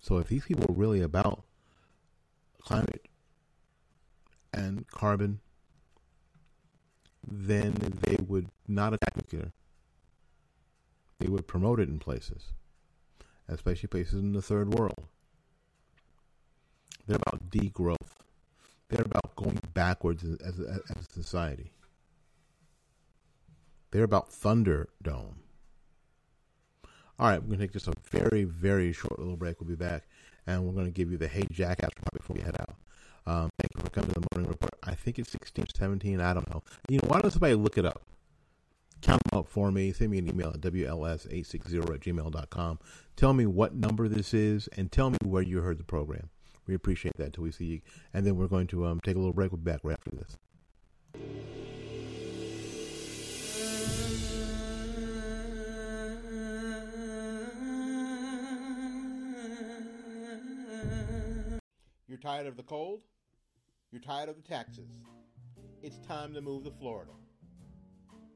So 0.00 0.18
if 0.18 0.28
these 0.28 0.44
people 0.44 0.64
are 0.68 0.74
really 0.74 1.00
about 1.00 1.44
climate 2.60 3.06
and 4.52 4.86
carbon, 4.88 5.40
then 7.26 7.74
they 8.02 8.16
would 8.26 8.48
not 8.66 8.94
attack 8.94 9.16
nuclear. 9.16 9.52
They 11.20 11.28
would 11.28 11.46
promote 11.46 11.78
it 11.78 11.88
in 11.88 12.00
places, 12.00 12.52
especially 13.48 13.86
places 13.86 14.14
in 14.14 14.32
the 14.32 14.42
third 14.42 14.74
world. 14.74 15.06
They're 17.06 17.18
about 17.24 17.50
degrowth. 17.50 18.01
They're 18.92 19.06
about 19.06 19.34
going 19.36 19.58
backwards 19.72 20.22
as, 20.22 20.60
as, 20.60 20.60
a 20.60 21.02
society. 21.10 21.72
They're 23.90 24.04
about 24.04 24.30
Thunderdome. 24.30 25.36
All 27.18 27.28
right, 27.28 27.40
we're 27.40 27.48
going 27.48 27.60
to 27.60 27.66
take 27.66 27.72
just 27.72 27.88
a 27.88 27.94
very, 28.10 28.44
very 28.44 28.92
short 28.92 29.18
little 29.18 29.36
break. 29.36 29.58
We'll 29.60 29.70
be 29.70 29.76
back, 29.76 30.02
and 30.46 30.66
we're 30.66 30.74
going 30.74 30.84
to 30.84 30.92
give 30.92 31.10
you 31.10 31.16
the 31.16 31.26
Hey 31.26 31.46
Jack 31.50 31.80
Jackass 31.80 31.90
before 32.12 32.36
we 32.36 32.42
head 32.42 32.56
out. 32.60 32.74
Um, 33.24 33.50
thank 33.58 33.70
you 33.74 33.82
for 33.82 33.88
coming 33.88 34.10
to 34.10 34.20
the 34.20 34.26
morning 34.34 34.50
report. 34.50 34.74
I 34.82 34.94
think 34.94 35.18
it's 35.18 35.30
16 35.32 35.64
17. 35.74 36.20
I 36.20 36.34
don't 36.34 36.50
know. 36.50 36.62
You 36.90 36.98
know, 36.98 37.08
why 37.08 37.22
don't 37.22 37.30
somebody 37.30 37.54
look 37.54 37.78
it 37.78 37.86
up? 37.86 38.02
Count 39.00 39.22
them 39.30 39.38
up 39.38 39.48
for 39.48 39.72
me. 39.72 39.92
Send 39.92 40.10
me 40.10 40.18
an 40.18 40.28
email 40.28 40.48
at 40.48 40.60
WLS860 40.60 41.94
at 41.94 42.00
gmail.com. 42.00 42.78
Tell 43.16 43.32
me 43.32 43.46
what 43.46 43.74
number 43.74 44.06
this 44.06 44.34
is, 44.34 44.68
and 44.76 44.92
tell 44.92 45.08
me 45.08 45.16
where 45.24 45.42
you 45.42 45.62
heard 45.62 45.78
the 45.78 45.84
program. 45.84 46.28
We 46.66 46.74
appreciate 46.74 47.16
that 47.16 47.26
until 47.26 47.44
we 47.44 47.52
see 47.52 47.64
you. 47.66 47.80
And 48.14 48.26
then 48.26 48.36
we're 48.36 48.46
going 48.48 48.66
to 48.68 48.86
um, 48.86 49.00
take 49.00 49.16
a 49.16 49.18
little 49.18 49.32
break. 49.32 49.50
We'll 49.50 49.60
be 49.60 49.70
back 49.70 49.80
right 49.82 49.98
after 49.98 50.10
this. 50.10 50.36
You're 62.08 62.18
tired 62.18 62.46
of 62.46 62.56
the 62.56 62.62
cold? 62.62 63.00
You're 63.90 64.02
tired 64.02 64.28
of 64.28 64.36
the 64.36 64.42
taxes? 64.42 64.98
It's 65.82 65.98
time 66.06 66.34
to 66.34 66.40
move 66.40 66.64
to 66.64 66.70
Florida. 66.70 67.12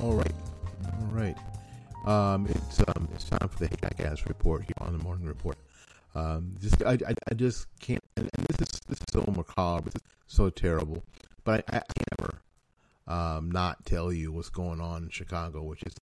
All 0.03 0.15
right, 0.15 0.35
all 0.85 1.09
right. 1.13 1.37
Um, 2.07 2.49
it's 2.49 2.81
um, 2.81 3.09
it's 3.15 3.23
time 3.23 3.49
for 3.49 3.57
the 3.61 3.69
Jackass 3.77 4.27
report 4.27 4.63
here 4.63 4.75
on 4.79 4.99
the 4.99 5.05
morning 5.05 5.27
report. 5.27 5.57
Um, 6.17 6.57
just 6.61 6.83
I, 6.83 6.95
I, 6.95 7.15
I 7.31 7.35
just 7.35 7.69
can't. 7.79 8.03
And, 8.17 8.29
this 8.49 8.69
is 8.69 8.81
this 8.89 8.99
is 8.99 9.07
so 9.13 9.33
macabre. 9.37 9.91
Is 9.91 10.03
so 10.27 10.51
terrible. 10.51 11.05
But 11.45 11.65
I, 11.73 11.77
I 11.77 11.81
can't 11.81 12.09
ever 12.19 12.43
um, 13.07 13.53
not 13.53 13.87
tell 13.87 14.13
you 14.13 14.33
what's 14.33 14.49
going 14.49 14.81
on 14.81 15.05
in 15.05 15.11
Chicago, 15.11 15.63
which 15.63 15.85
is 15.85 15.95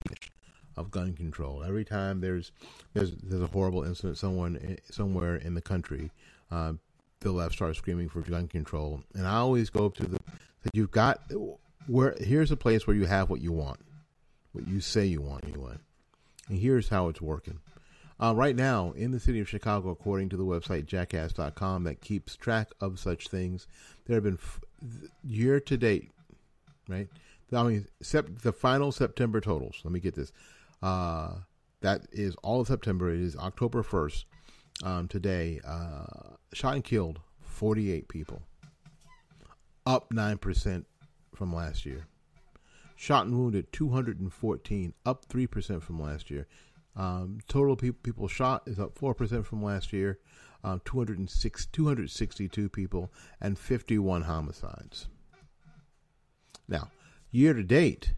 of 0.77 0.89
gun 0.89 1.13
control. 1.13 1.63
Every 1.63 1.85
time 1.85 2.21
there's 2.21 2.51
there's 2.95 3.11
there's 3.11 3.43
a 3.43 3.47
horrible 3.47 3.83
incident 3.83 4.17
someone 4.17 4.79
somewhere 4.89 5.35
in 5.35 5.53
the 5.53 5.61
country, 5.61 6.09
uh, 6.49 6.73
the 7.19 7.31
left 7.31 7.53
starts 7.53 7.77
screaming 7.77 8.09
for 8.09 8.21
gun 8.21 8.47
control, 8.47 9.03
and 9.13 9.27
I 9.27 9.35
always 9.35 9.69
go 9.69 9.89
to 9.89 10.03
the 10.03 10.19
that 10.63 10.73
you've 10.73 10.89
got 10.89 11.21
where 11.85 12.15
here's 12.19 12.49
a 12.49 12.57
place 12.57 12.87
where 12.87 12.95
you 12.95 13.05
have 13.05 13.29
what 13.29 13.41
you 13.41 13.51
want, 13.51 13.79
what 14.51 14.67
you 14.67 14.79
say 14.79 15.05
you 15.05 15.21
want 15.21 15.45
anyway, 15.45 15.75
and 16.49 16.59
here's 16.59 16.89
how 16.89 17.07
it's 17.07 17.21
working. 17.21 17.59
Uh, 18.19 18.33
right 18.35 18.55
now, 18.55 18.91
in 18.91 19.11
the 19.11 19.19
city 19.19 19.39
of 19.39 19.49
Chicago, 19.49 19.89
according 19.89 20.29
to 20.29 20.37
the 20.37 20.45
website 20.45 20.85
jackass.com 20.85 21.83
that 21.85 22.01
keeps 22.01 22.35
track 22.35 22.67
of 22.79 22.99
such 22.99 23.27
things, 23.27 23.65
there 24.05 24.15
have 24.15 24.23
been 24.23 24.33
f- 24.41 24.61
year 25.23 25.59
to 25.59 25.75
date, 25.75 26.11
right? 26.87 27.07
I 27.51 27.63
mean, 27.63 27.87
sep- 28.01 28.41
the 28.43 28.53
final 28.53 28.91
September 28.91 29.41
totals. 29.41 29.81
Let 29.83 29.91
me 29.91 29.99
get 29.99 30.13
this. 30.13 30.31
Uh, 30.83 31.31
that 31.81 32.03
is 32.11 32.35
all 32.43 32.61
of 32.61 32.67
September. 32.67 33.11
It 33.11 33.19
is 33.21 33.35
October 33.35 33.83
1st. 33.83 34.25
Um, 34.83 35.07
today, 35.07 35.59
uh, 35.67 36.35
shot 36.53 36.75
and 36.75 36.83
killed 36.83 37.19
48 37.41 38.07
people, 38.07 38.41
up 39.85 40.09
9% 40.11 40.85
from 41.35 41.53
last 41.53 41.85
year. 41.85 42.05
Shot 43.01 43.25
and 43.25 43.35
wounded 43.35 43.73
214, 43.73 44.93
up 45.07 45.27
3% 45.27 45.81
from 45.81 45.99
last 45.99 46.29
year. 46.29 46.45
Um, 46.95 47.39
total 47.47 47.75
pe- 47.75 47.89
people 47.89 48.27
shot 48.27 48.61
is 48.67 48.77
up 48.77 48.93
4% 48.93 49.43
from 49.43 49.63
last 49.63 49.91
year. 49.91 50.19
Uh, 50.63 50.77
206, 50.85 51.65
262 51.65 52.69
people 52.69 53.11
and 53.41 53.57
51 53.57 54.21
homicides. 54.21 55.07
Now, 56.67 56.91
year 57.31 57.55
to 57.55 57.63
date, 57.63 58.13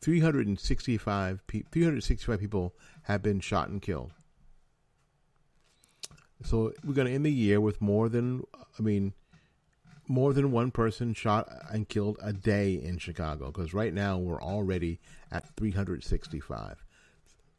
365, 0.00 1.46
pe- 1.46 1.62
365 1.70 2.40
people 2.40 2.74
have 3.02 3.22
been 3.22 3.38
shot 3.38 3.68
and 3.68 3.80
killed. 3.80 4.10
So 6.42 6.72
we're 6.84 6.94
going 6.94 7.06
to 7.06 7.14
end 7.14 7.24
the 7.24 7.32
year 7.32 7.60
with 7.60 7.80
more 7.80 8.08
than, 8.08 8.42
I 8.76 8.82
mean, 8.82 9.12
more 10.08 10.32
than 10.32 10.52
one 10.52 10.70
person 10.70 11.14
shot 11.14 11.48
and 11.70 11.88
killed 11.88 12.18
a 12.22 12.32
day 12.32 12.74
in 12.74 12.98
Chicago 12.98 13.46
because 13.46 13.74
right 13.74 13.92
now 13.92 14.18
we're 14.18 14.42
already 14.42 15.00
at 15.30 15.54
365. 15.56 16.84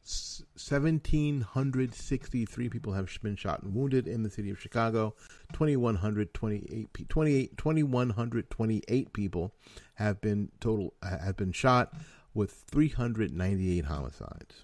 1,763 0.07 2.69
people 2.69 2.93
have 2.93 3.09
been 3.21 3.35
shot 3.35 3.61
and 3.61 3.75
wounded 3.75 4.07
in 4.07 4.23
the 4.23 4.29
city 4.29 4.49
of 4.49 4.57
Chicago. 4.59 5.13
2,128 5.51 7.09
28, 7.09 7.57
2,128 7.57 9.11
people 9.11 9.53
have 9.95 10.21
been 10.21 10.49
total 10.61 10.93
have 11.03 11.35
been 11.35 11.51
shot 11.51 11.91
with 12.33 12.51
398 12.51 13.83
homicides. 13.85 14.63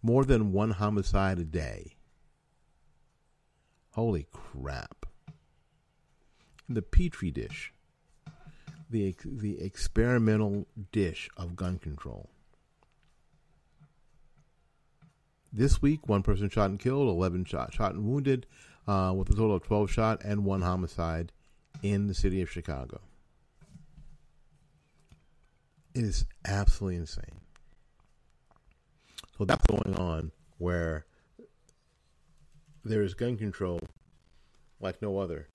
More 0.00 0.24
than 0.24 0.52
one 0.52 0.70
homicide 0.70 1.38
a 1.38 1.44
day. 1.44 1.96
Holy 3.90 4.26
crap. 4.32 5.05
The 6.68 6.82
Petri 6.82 7.30
dish. 7.30 7.72
The, 8.90 9.14
the 9.24 9.60
experimental 9.60 10.66
dish 10.92 11.28
of 11.36 11.56
gun 11.56 11.78
control. 11.78 12.28
This 15.52 15.80
week, 15.80 16.08
one 16.08 16.22
person 16.22 16.50
shot 16.50 16.70
and 16.70 16.78
killed, 16.78 17.08
11 17.08 17.46
shot, 17.46 17.72
shot 17.72 17.94
and 17.94 18.04
wounded, 18.04 18.46
uh, 18.86 19.12
with 19.16 19.30
a 19.30 19.32
total 19.32 19.56
of 19.56 19.62
12 19.62 19.90
shot 19.90 20.22
and 20.24 20.44
one 20.44 20.62
homicide 20.62 21.32
in 21.82 22.06
the 22.06 22.14
city 22.14 22.42
of 22.42 22.50
Chicago. 22.50 23.00
It 25.94 26.04
is 26.04 26.26
absolutely 26.44 26.96
insane. 26.96 27.40
So 29.38 29.44
that's 29.44 29.66
going 29.66 29.96
on 29.96 30.32
where 30.58 31.06
there 32.84 33.02
is 33.02 33.14
gun 33.14 33.36
control 33.36 33.80
like 34.80 35.00
no 35.02 35.18
other. 35.18 35.48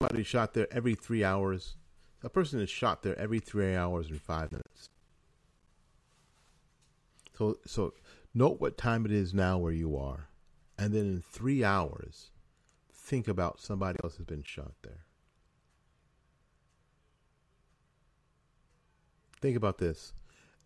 Somebody 0.00 0.24
shot 0.24 0.54
there 0.54 0.68
every 0.70 0.94
three 0.94 1.24
hours. 1.24 1.76
A 2.22 2.28
person 2.28 2.60
is 2.60 2.70
shot 2.70 3.02
there 3.02 3.18
every 3.18 3.40
three 3.40 3.74
hours 3.74 4.08
and 4.08 4.20
five 4.20 4.52
minutes. 4.52 4.88
So, 7.36 7.58
so 7.66 7.94
note 8.34 8.60
what 8.60 8.78
time 8.78 9.04
it 9.04 9.12
is 9.12 9.34
now 9.34 9.58
where 9.58 9.72
you 9.72 9.96
are, 9.96 10.28
and 10.78 10.94
then 10.94 11.06
in 11.06 11.22
three 11.22 11.62
hours, 11.62 12.30
think 12.92 13.28
about 13.28 13.60
somebody 13.60 13.98
else 14.02 14.16
has 14.16 14.26
been 14.26 14.42
shot 14.42 14.72
there. 14.82 15.04
Think 19.40 19.56
about 19.56 19.78
this. 19.78 20.14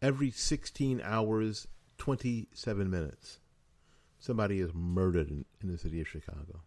Every 0.01 0.31
16 0.31 1.03
hours, 1.05 1.66
27 1.99 2.88
minutes, 2.88 3.40
somebody 4.19 4.61
is 4.61 4.71
murdered 4.73 5.29
in, 5.29 5.45
in 5.61 5.71
the 5.71 5.77
city 5.77 6.01
of 6.01 6.09
Chicago. 6.09 6.62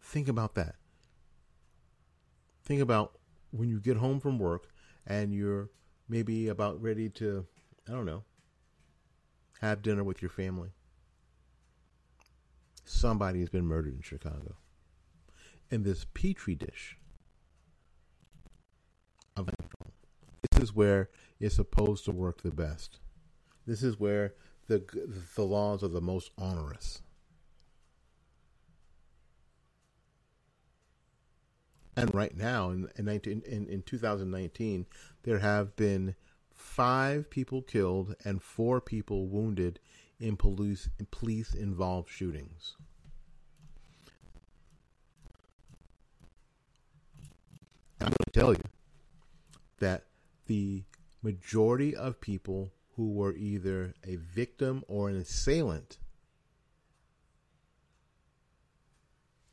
Think 0.00 0.28
about 0.28 0.54
that. 0.54 0.76
Think 2.70 2.82
about 2.82 3.18
when 3.50 3.68
you 3.68 3.80
get 3.80 3.96
home 3.96 4.20
from 4.20 4.38
work 4.38 4.68
and 5.04 5.34
you're 5.34 5.70
maybe 6.08 6.46
about 6.46 6.80
ready 6.80 7.08
to, 7.08 7.44
I 7.88 7.90
don't 7.90 8.06
know, 8.06 8.22
have 9.60 9.82
dinner 9.82 10.04
with 10.04 10.22
your 10.22 10.28
family. 10.28 10.68
Somebody 12.84 13.40
has 13.40 13.48
been 13.48 13.66
murdered 13.66 13.96
in 13.96 14.02
Chicago. 14.02 14.54
In 15.72 15.82
this 15.82 16.06
petri 16.14 16.54
dish 16.54 16.96
of. 19.36 19.50
This 20.52 20.62
is 20.62 20.72
where 20.72 21.10
it's 21.40 21.56
supposed 21.56 22.04
to 22.04 22.12
work 22.12 22.42
the 22.42 22.52
best. 22.52 23.00
This 23.66 23.82
is 23.82 23.98
where 23.98 24.34
the 24.68 24.84
the 25.34 25.44
laws 25.44 25.82
are 25.82 25.88
the 25.88 26.00
most 26.00 26.30
onerous. 26.38 27.02
And 32.00 32.14
right 32.14 32.34
now, 32.34 32.70
in 32.70 32.88
in, 32.96 33.04
19, 33.04 33.42
in, 33.44 33.66
in 33.66 33.82
2019, 33.82 34.86
there 35.24 35.40
have 35.40 35.76
been 35.76 36.14
five 36.50 37.28
people 37.28 37.60
killed 37.60 38.14
and 38.24 38.42
four 38.42 38.80
people 38.80 39.26
wounded 39.26 39.78
in 40.18 40.38
police 40.38 40.88
in 40.98 41.04
police 41.10 41.52
involved 41.52 42.08
shootings. 42.08 42.74
I'm 48.00 48.06
going 48.06 48.16
to 48.32 48.40
tell 48.40 48.54
you 48.54 48.62
that 49.80 50.04
the 50.46 50.84
majority 51.22 51.94
of 51.94 52.18
people 52.18 52.72
who 52.96 53.10
were 53.12 53.34
either 53.34 53.92
a 54.06 54.16
victim 54.16 54.84
or 54.88 55.10
an 55.10 55.16
assailant 55.16 55.98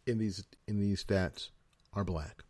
in 0.05 0.17
these 0.17 0.45
in 0.65 0.79
these 0.79 1.03
stats 1.03 1.49
are 1.97 2.03
black. 2.03 2.43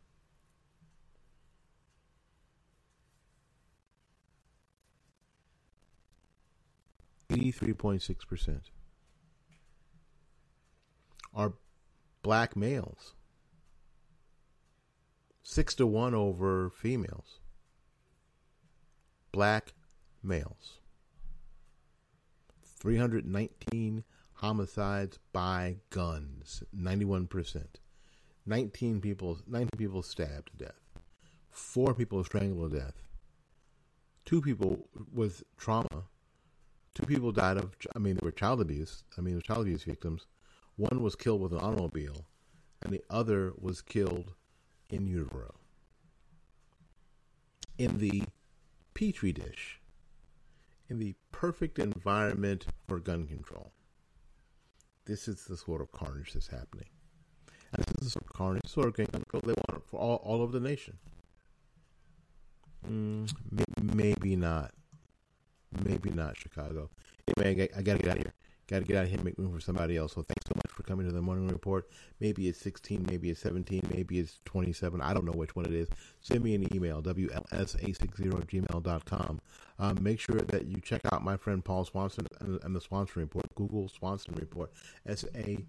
Eighty-three 7.29 7.73
point 7.73 8.01
six 8.01 8.25
percent 8.25 8.71
are 11.33 11.53
black 12.23 12.57
males. 12.57 13.13
Six 15.43 15.75
to 15.75 15.87
one 15.87 16.13
over 16.13 16.69
females 16.69 17.39
black 19.31 19.73
males. 20.21 20.79
319 22.79 24.03
homicides 24.33 25.19
by 25.31 25.77
guns, 25.89 26.63
91%. 26.75 27.65
19 28.47 29.01
people 29.01 29.39
19 29.47 29.69
people 29.77 30.01
stabbed 30.01 30.51
to 30.51 30.65
death. 30.65 30.81
4 31.51 31.93
people 31.93 32.23
strangled 32.23 32.71
to 32.71 32.79
death. 32.79 33.03
2 34.25 34.41
people 34.41 34.87
with 35.13 35.43
trauma. 35.57 36.05
2 36.95 37.05
people 37.05 37.31
died 37.31 37.57
of 37.57 37.75
I 37.95 37.99
mean 37.99 38.15
they 38.15 38.25
were 38.25 38.31
child 38.31 38.61
abuse. 38.61 39.03
I 39.17 39.21
mean 39.21 39.39
child 39.41 39.61
abuse 39.61 39.83
victims. 39.83 40.25
One 40.75 41.01
was 41.01 41.15
killed 41.15 41.41
with 41.41 41.53
an 41.53 41.59
automobile 41.59 42.25
and 42.81 42.93
the 42.93 43.03
other 43.09 43.53
was 43.59 43.81
killed 43.81 44.33
in 44.89 45.07
utero. 45.07 45.55
In 47.77 47.97
the 47.99 48.23
petri 48.93 49.31
dish 49.31 49.79
in 50.89 50.99
the 50.99 51.15
perfect 51.31 51.79
environment 51.79 52.65
for 52.87 52.99
gun 52.99 53.27
control. 53.27 53.71
This 55.05 55.27
is 55.27 55.45
the 55.45 55.57
sort 55.57 55.81
of 55.81 55.91
carnage 55.91 56.33
that's 56.33 56.47
happening. 56.47 56.87
This 57.77 58.07
is 58.07 58.15
of 58.15 58.25
gun 58.35 58.59
control 59.05 59.43
they 59.45 59.53
want 59.53 59.85
for 59.85 59.99
all, 59.99 60.15
all 60.17 60.41
over 60.41 60.51
the 60.51 60.59
nation. 60.59 60.97
Mm, 62.89 63.31
maybe 63.81 64.35
not. 64.35 64.71
Maybe 65.83 66.09
not 66.09 66.37
Chicago. 66.37 66.89
Anyway, 67.37 67.69
I, 67.75 67.79
I 67.79 67.83
got 67.83 67.97
to 67.97 68.03
get 68.03 68.11
out 68.11 68.17
of 68.17 68.23
here. 68.23 68.33
Got 68.67 68.79
to 68.79 68.85
get 68.85 68.97
out 68.97 69.03
of 69.03 69.09
here 69.09 69.17
and 69.17 69.25
make 69.25 69.37
room 69.37 69.53
for 69.53 69.61
somebody 69.61 69.95
else. 69.95 70.13
So 70.13 70.23
thanks 70.23 70.45
so 70.45 70.53
much 70.55 70.71
for 70.71 70.81
coming 70.83 71.07
to 71.07 71.13
the 71.13 71.21
morning 71.21 71.47
report. 71.47 71.89
Maybe 72.19 72.47
it's 72.47 72.59
16, 72.59 73.05
maybe 73.09 73.29
it's 73.29 73.39
17, 73.41 73.81
maybe 73.93 74.19
it's 74.19 74.39
27. 74.45 74.99
I 74.99 75.13
don't 75.13 75.25
know 75.25 75.31
which 75.31 75.55
one 75.55 75.65
it 75.65 75.73
is. 75.73 75.87
Send 76.21 76.43
me 76.43 76.53
an 76.55 76.75
email, 76.75 77.01
wls860gmail.com. 77.01 79.41
Um, 79.79 79.97
make 80.01 80.19
sure 80.19 80.39
that 80.39 80.65
you 80.65 80.81
check 80.81 81.01
out 81.11 81.23
my 81.23 81.37
friend 81.37 81.63
Paul 81.63 81.85
Swansen 81.85 82.25
and, 82.41 82.59
and 82.63 82.75
the 82.75 82.81
Swansen 82.81 83.17
Report. 83.17 83.45
Google 83.55 83.89
Swansen 83.89 84.37
Report. 84.39 84.71
S 85.05 85.23
A 85.35 85.63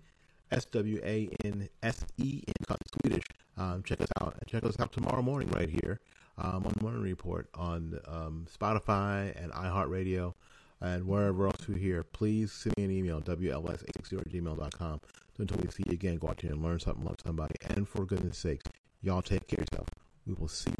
S 0.50 0.64
W 0.66 1.00
A 1.04 1.28
N 1.44 1.68
S 1.82 2.04
E 2.16 2.42
N, 2.46 2.76
Swedish. 3.02 3.24
Um, 3.56 3.82
check 3.82 4.00
us 4.00 4.08
out. 4.20 4.34
Check 4.46 4.64
us 4.64 4.78
out 4.78 4.92
tomorrow 4.92 5.22
morning 5.22 5.48
right 5.50 5.68
here 5.68 6.00
um, 6.38 6.64
on 6.66 6.72
the 6.76 6.82
Morning 6.82 7.02
Report 7.02 7.48
on 7.54 7.98
um, 8.06 8.46
Spotify 8.52 9.34
and 9.42 9.52
iHeartRadio 9.52 10.34
and 10.80 11.06
wherever 11.06 11.46
else 11.46 11.68
you 11.68 11.74
hear. 11.74 12.02
Please 12.02 12.52
send 12.52 12.76
me 12.76 12.84
an 12.84 12.90
email, 12.90 13.20
WLS860 13.20 14.20
at 14.20 14.28
gmail.com. 14.28 15.00
So 15.36 15.42
until 15.42 15.58
we 15.58 15.70
see 15.70 15.84
you 15.86 15.92
again, 15.92 16.16
go 16.16 16.28
out 16.28 16.38
there 16.38 16.52
and 16.52 16.62
learn 16.62 16.80
something, 16.80 17.04
love 17.04 17.16
somebody. 17.24 17.54
And 17.74 17.88
for 17.88 18.04
goodness 18.04 18.38
sakes, 18.38 18.64
y'all 19.02 19.22
take 19.22 19.46
care 19.46 19.60
of 19.60 19.68
yourself. 19.72 19.88
We 20.26 20.34
will 20.34 20.48
see 20.48 20.70
you 20.70 20.76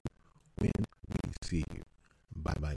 when 0.58 0.72
we 1.26 1.32
see 1.42 1.64
you. 1.74 1.82
Bye 2.34 2.54
bye. 2.60 2.76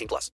18 0.00 0.08
plus. 0.08 0.28